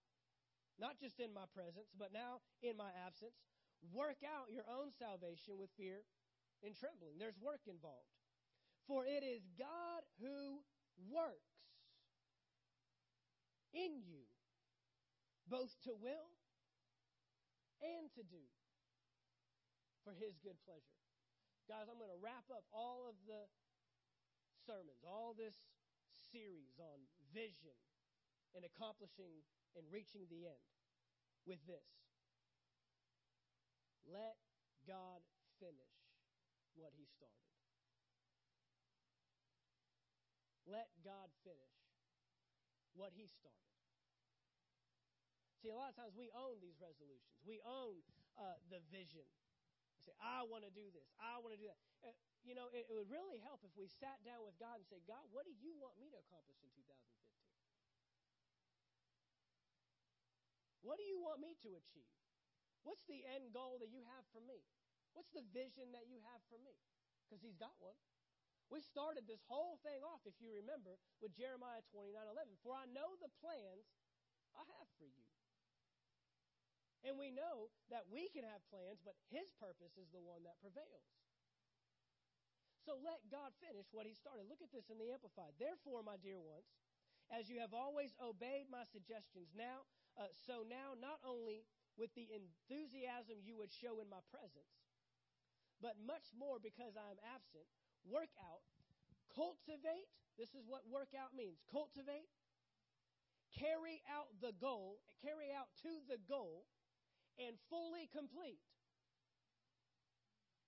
[0.76, 3.38] Not just in my presence, but now in my absence.
[3.92, 6.04] Work out your own salvation with fear
[6.60, 7.16] and trembling.
[7.16, 8.12] There's work involved.
[8.84, 10.60] For it is God who
[11.08, 11.64] works
[13.72, 14.28] in you,
[15.48, 16.28] both to will
[17.80, 18.44] and to do
[20.04, 21.00] for his good pleasure.
[21.64, 23.48] Guys, I'm going to wrap up all of the
[24.68, 25.56] sermons, all this
[26.28, 27.72] series on vision
[28.52, 29.40] and accomplishing
[29.72, 30.64] and reaching the end
[31.48, 31.88] with this.
[34.04, 34.36] Let
[34.84, 35.24] God
[35.56, 35.96] finish
[36.76, 37.48] what he started.
[40.68, 41.76] Let God finish
[42.92, 43.72] what he started.
[45.64, 47.40] See, a lot of times we own these resolutions.
[47.48, 48.04] We own
[48.36, 49.24] uh, the vision
[50.04, 51.08] say, I want to do this.
[51.16, 51.80] I want to do that.
[52.04, 52.12] Uh,
[52.44, 55.00] you know, it, it would really help if we sat down with God and said,
[55.08, 56.94] God, what do you want me to accomplish in 2015?
[60.84, 62.12] What do you want me to achieve?
[62.84, 64.60] What's the end goal that you have for me?
[65.16, 66.76] What's the vision that you have for me?
[67.24, 67.96] Because he's got one.
[68.68, 72.60] We started this whole thing off, if you remember, with Jeremiah 29 11.
[72.60, 73.88] For I know the plans
[74.52, 75.24] I have for you,
[77.04, 80.56] and we know that we can have plans, but His purpose is the one that
[80.64, 81.04] prevails.
[82.84, 84.44] So let God finish what he started.
[84.44, 85.56] Look at this in the Amplified.
[85.56, 86.68] Therefore, my dear ones,
[87.32, 89.88] as you have always obeyed my suggestions, now,
[90.20, 91.64] uh, so now, not only
[91.96, 94.68] with the enthusiasm you would show in my presence,
[95.80, 97.64] but much more because I am absent,
[98.04, 98.60] work out,
[99.32, 100.12] cultivate.
[100.36, 102.28] This is what workout means cultivate,
[103.56, 106.68] carry out the goal, carry out to the goal,
[107.38, 108.62] and fully complete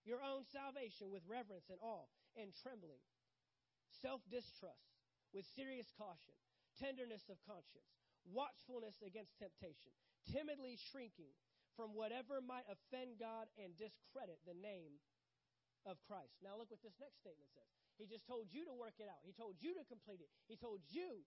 [0.06, 2.06] your own salvation with reverence and awe
[2.38, 3.02] and trembling,
[4.02, 4.94] self distrust
[5.34, 6.34] with serious caution,
[6.78, 7.90] tenderness of conscience,
[8.30, 9.90] watchfulness against temptation,
[10.30, 11.34] timidly shrinking
[11.74, 14.96] from whatever might offend God and discredit the name
[15.84, 16.38] of Christ.
[16.40, 17.68] Now, look what this next statement says.
[18.00, 20.56] He just told you to work it out, He told you to complete it, He
[20.56, 21.26] told you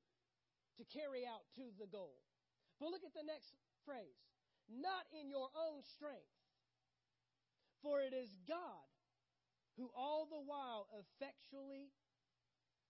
[0.79, 2.23] to carry out to the goal.
[2.79, 3.51] But look at the next
[3.83, 4.23] phrase
[4.69, 6.37] not in your own strength,
[7.81, 8.87] for it is God
[9.79, 11.87] who all the while effectually,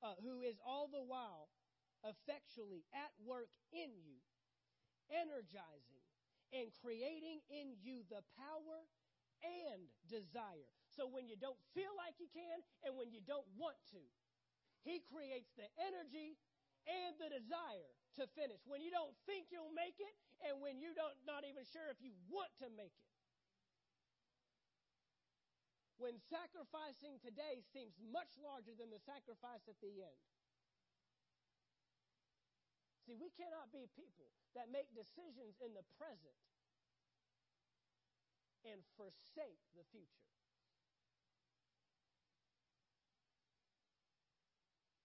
[0.01, 1.53] uh, who is all the while
[2.01, 4.17] effectually at work in you,
[5.13, 6.01] energizing
[6.49, 8.82] and creating in you the power
[9.45, 10.73] and desire.
[10.89, 14.01] So when you don't feel like you can and when you don't want to,
[14.82, 16.41] He creates the energy
[16.89, 18.61] and the desire to finish.
[18.67, 21.99] When you don't think you'll make it and when you don't not even sure if
[21.99, 23.11] you want to make it.
[25.99, 30.22] When sacrificing today seems much larger than the sacrifice at the end.
[33.03, 36.39] See, we cannot be people that make decisions in the present
[38.63, 40.30] and forsake the future.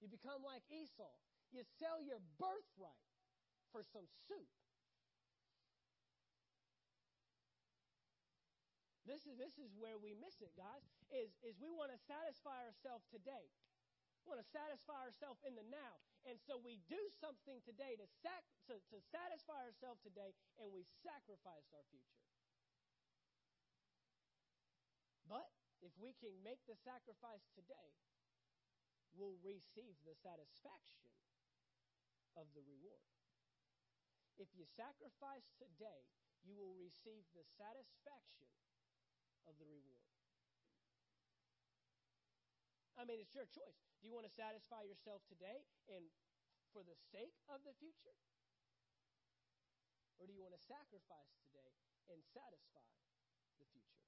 [0.04, 1.16] You become like Esau.
[1.54, 3.06] You sell your birthright
[3.70, 4.50] for some soup.
[9.06, 10.82] This is, this is where we miss it, guys,
[11.14, 13.46] is, is we want to satisfy ourselves today.
[14.26, 16.02] We want to satisfy ourselves in the now.
[16.26, 20.88] And so we do something today to, sac- to, to satisfy ourselves today, and we
[21.06, 22.24] sacrifice our future.
[25.30, 25.52] But
[25.84, 27.92] if we can make the sacrifice today,
[29.14, 31.12] we'll receive the satisfaction
[32.34, 33.06] of the reward.
[34.36, 36.10] If you sacrifice today,
[36.42, 38.50] you will receive the satisfaction
[39.46, 40.04] of the reward.
[42.94, 43.80] I mean, it's your choice.
[43.98, 46.06] Do you want to satisfy yourself today and
[46.70, 48.14] for the sake of the future?
[50.18, 51.74] Or do you want to sacrifice today
[52.10, 52.86] and satisfy
[53.58, 54.02] the future?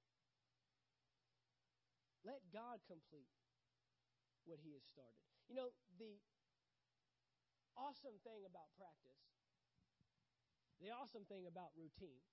[2.23, 3.31] Let God complete
[4.47, 5.23] what He has started.
[5.51, 6.19] You know, the
[7.77, 9.21] awesome thing about practice,
[10.81, 12.25] the awesome thing about routine,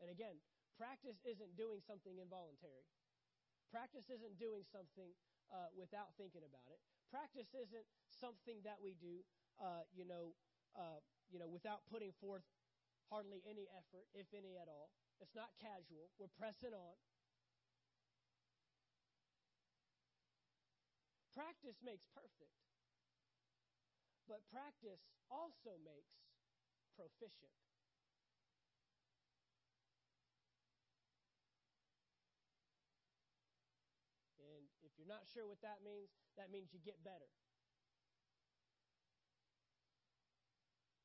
[0.00, 0.38] and again,
[0.76, 2.84] Practice isn't doing something involuntary.
[3.72, 5.08] Practice isn't doing something
[5.48, 6.84] uh, without thinking about it.
[7.08, 9.24] Practice isn't something that we do,
[9.56, 10.36] uh, you know,
[10.76, 11.00] uh,
[11.32, 12.44] you know, without putting forth
[13.08, 14.92] hardly any effort, if any at all.
[15.16, 16.12] It's not casual.
[16.20, 16.94] We're pressing on.
[21.32, 22.52] Practice makes perfect,
[24.28, 26.18] but practice also makes
[26.98, 27.54] proficient.
[34.42, 37.30] And if you're not sure what that means, that means you get better.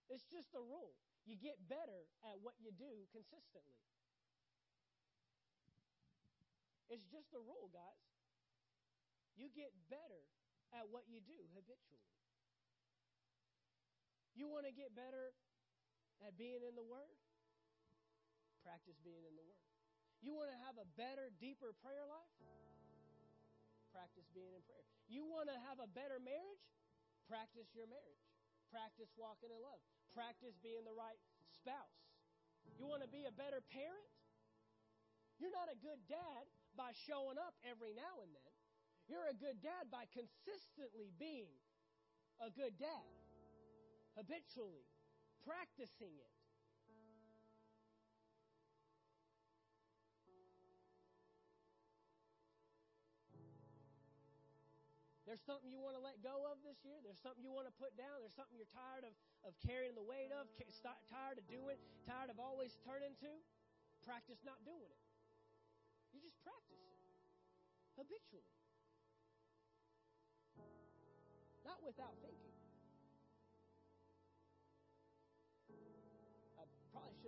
[0.09, 0.97] It's just a rule.
[1.23, 3.79] You get better at what you do consistently.
[6.91, 8.03] It's just a rule, guys.
[9.39, 10.27] You get better
[10.75, 12.11] at what you do habitually.
[14.35, 15.35] You want to get better
[16.23, 17.15] at being in the Word?
[18.63, 19.63] Practice being in the Word.
[20.21, 22.31] You want to have a better, deeper prayer life?
[23.91, 24.87] practice being in prayer.
[25.11, 26.63] You want to have a better marriage?
[27.27, 28.23] Practice your marriage.
[28.71, 29.83] Practice walking in love.
[30.15, 31.19] Practice being the right
[31.51, 31.99] spouse.
[32.79, 34.11] You want to be a better parent?
[35.37, 36.47] You're not a good dad
[36.79, 38.51] by showing up every now and then.
[39.11, 41.51] You're a good dad by consistently being
[42.39, 43.11] a good dad,
[44.17, 44.85] habitually
[45.45, 46.33] practicing it.
[55.31, 56.99] There's something you want to let go of this year.
[56.99, 58.19] There's something you want to put down.
[58.19, 59.15] There's something you're tired of,
[59.47, 60.43] of carrying the weight of,
[61.07, 63.31] tired of doing, tired of always turning to.
[64.03, 65.03] Practice not doing it.
[66.11, 66.99] You just practice it
[67.95, 68.51] habitually,
[71.63, 72.50] not without thinking.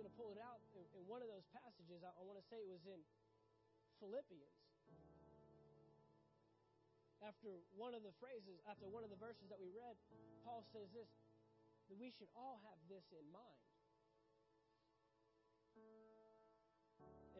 [0.04, 2.04] Should have pulled it out in, in one of those passages.
[2.04, 3.00] I, I want to say it was in
[4.04, 4.52] Philippians
[7.24, 9.96] after one of the phrases, after one of the verses that we read,
[10.44, 11.08] Paul says this
[11.88, 13.64] that we should all have this in mind.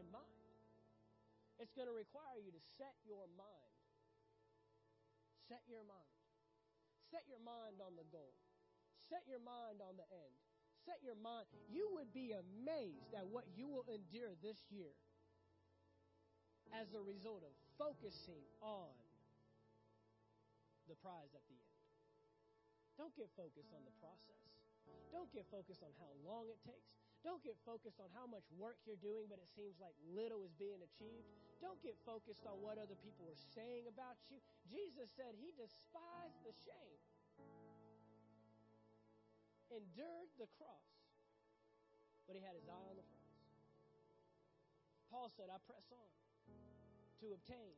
[0.00, 0.40] In mind.
[1.60, 3.76] It's going to require you to set your mind.
[5.52, 6.16] Set your mind.
[7.12, 8.32] Set your mind on the goal.
[9.12, 10.32] Set your mind on the end.
[10.84, 11.48] Set your mind.
[11.72, 14.92] You would be amazed at what you will endure this year
[16.76, 18.92] as a result of focusing on
[20.88, 21.74] the prize at the end.
[23.00, 24.44] Don't get focused on the process.
[25.10, 26.92] Don't get focused on how long it takes.
[27.24, 30.52] Don't get focused on how much work you're doing, but it seems like little is
[30.60, 31.24] being achieved.
[31.64, 34.36] Don't get focused on what other people are saying about you.
[34.68, 37.00] Jesus said he despised the shame,
[39.74, 40.88] endured the cross,
[42.24, 43.42] but he had his eye on the prize.
[45.10, 46.10] Paul said, I press on
[47.22, 47.74] to obtain,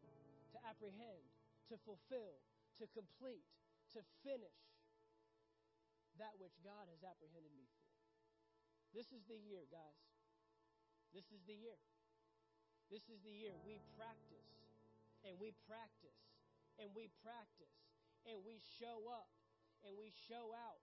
[0.53, 1.25] to apprehend,
[1.69, 2.41] to fulfill,
[2.81, 3.45] to complete,
[3.93, 4.61] to finish
[6.17, 7.89] that which God has apprehended me for.
[8.97, 10.01] This is the year, guys.
[11.13, 11.77] This is the year.
[12.89, 14.47] This is the year we practice
[15.27, 16.23] and we practice
[16.79, 17.75] and we practice
[18.31, 19.27] and we show up
[19.83, 20.81] and we show out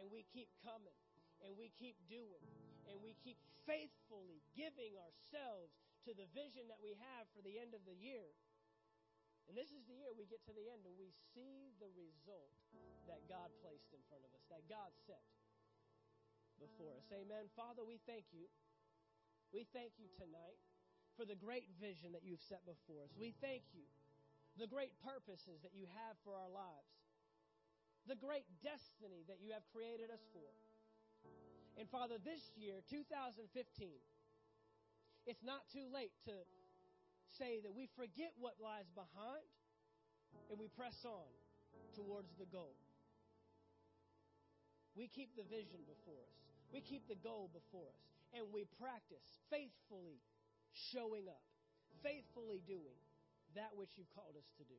[0.00, 0.96] and we keep coming
[1.42, 2.44] and we keep doing
[2.90, 5.72] and we keep faithfully giving ourselves
[6.04, 8.28] to the vision that we have for the end of the year.
[9.48, 12.52] And this is the year we get to the end and we see the result
[13.08, 15.24] that God placed in front of us, that God set
[16.56, 17.08] before us.
[17.12, 17.48] Amen.
[17.52, 18.48] Father, we thank you.
[19.52, 20.60] We thank you tonight
[21.16, 23.12] for the great vision that you've set before us.
[23.14, 23.86] We thank you
[24.56, 26.94] the great purposes that you have for our lives,
[28.06, 30.48] the great destiny that you have created us for.
[31.80, 33.40] And Father, this year, 2015,
[35.26, 36.36] it's not too late to
[37.40, 39.48] say that we forget what lies behind
[40.52, 41.26] and we press on
[41.96, 42.76] towards the goal.
[44.94, 46.38] We keep the vision before us.
[46.70, 48.04] We keep the goal before us
[48.36, 50.22] and we practice faithfully
[50.92, 51.42] showing up,
[52.02, 52.98] faithfully doing
[53.58, 54.78] that which you've called us to do.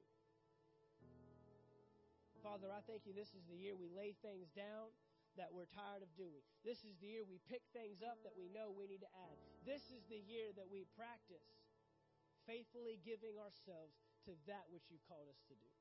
[2.46, 3.14] Father, I thank you.
[3.18, 4.93] This is the year we lay things down
[5.34, 6.46] that we're tired of doing.
[6.62, 9.36] This is the year we pick things up that we know we need to add.
[9.66, 11.41] This is the year that we practice
[12.46, 13.98] faithfully giving ourselves
[14.30, 15.74] to that which you've called us to do.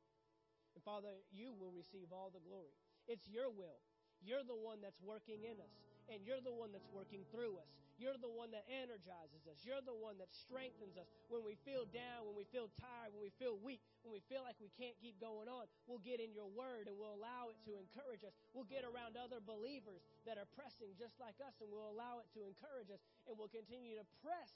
[0.73, 2.73] And Father, you will receive all the glory.
[3.13, 3.85] It's your will.
[4.25, 5.77] You're the one that's working in us
[6.09, 7.84] and you're the one that's working through us.
[7.95, 9.63] You're the one that energizes us.
[9.63, 11.07] You're the one that strengthens us.
[11.31, 14.43] When we feel down, when we feel tired, when we feel weak, when we feel
[14.43, 17.59] like we can't keep going on, we'll get in your word and we'll allow it
[17.71, 18.35] to encourage us.
[18.51, 22.27] We'll get around other believers that are pressing just like us and we'll allow it
[22.35, 22.99] to encourage us
[23.31, 24.51] and we'll continue to press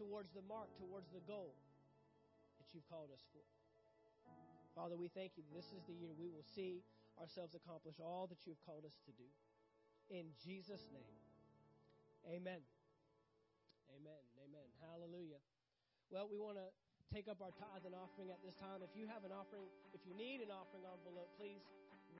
[0.00, 1.52] towards the mark, towards the goal
[2.56, 3.44] that you've called us for.
[4.72, 5.44] Father, we thank you.
[5.52, 6.80] This is the year we will see
[7.20, 9.28] ourselves accomplish all that you've called us to do.
[10.10, 11.33] In Jesus' name.
[12.24, 12.64] Amen.
[13.92, 14.22] Amen.
[14.40, 14.68] Amen.
[14.80, 15.40] Hallelujah.
[16.08, 16.68] Well, we want to
[17.12, 18.80] take up our tithe and offering at this time.
[18.80, 21.60] If you have an offering, if you need an offering envelope, please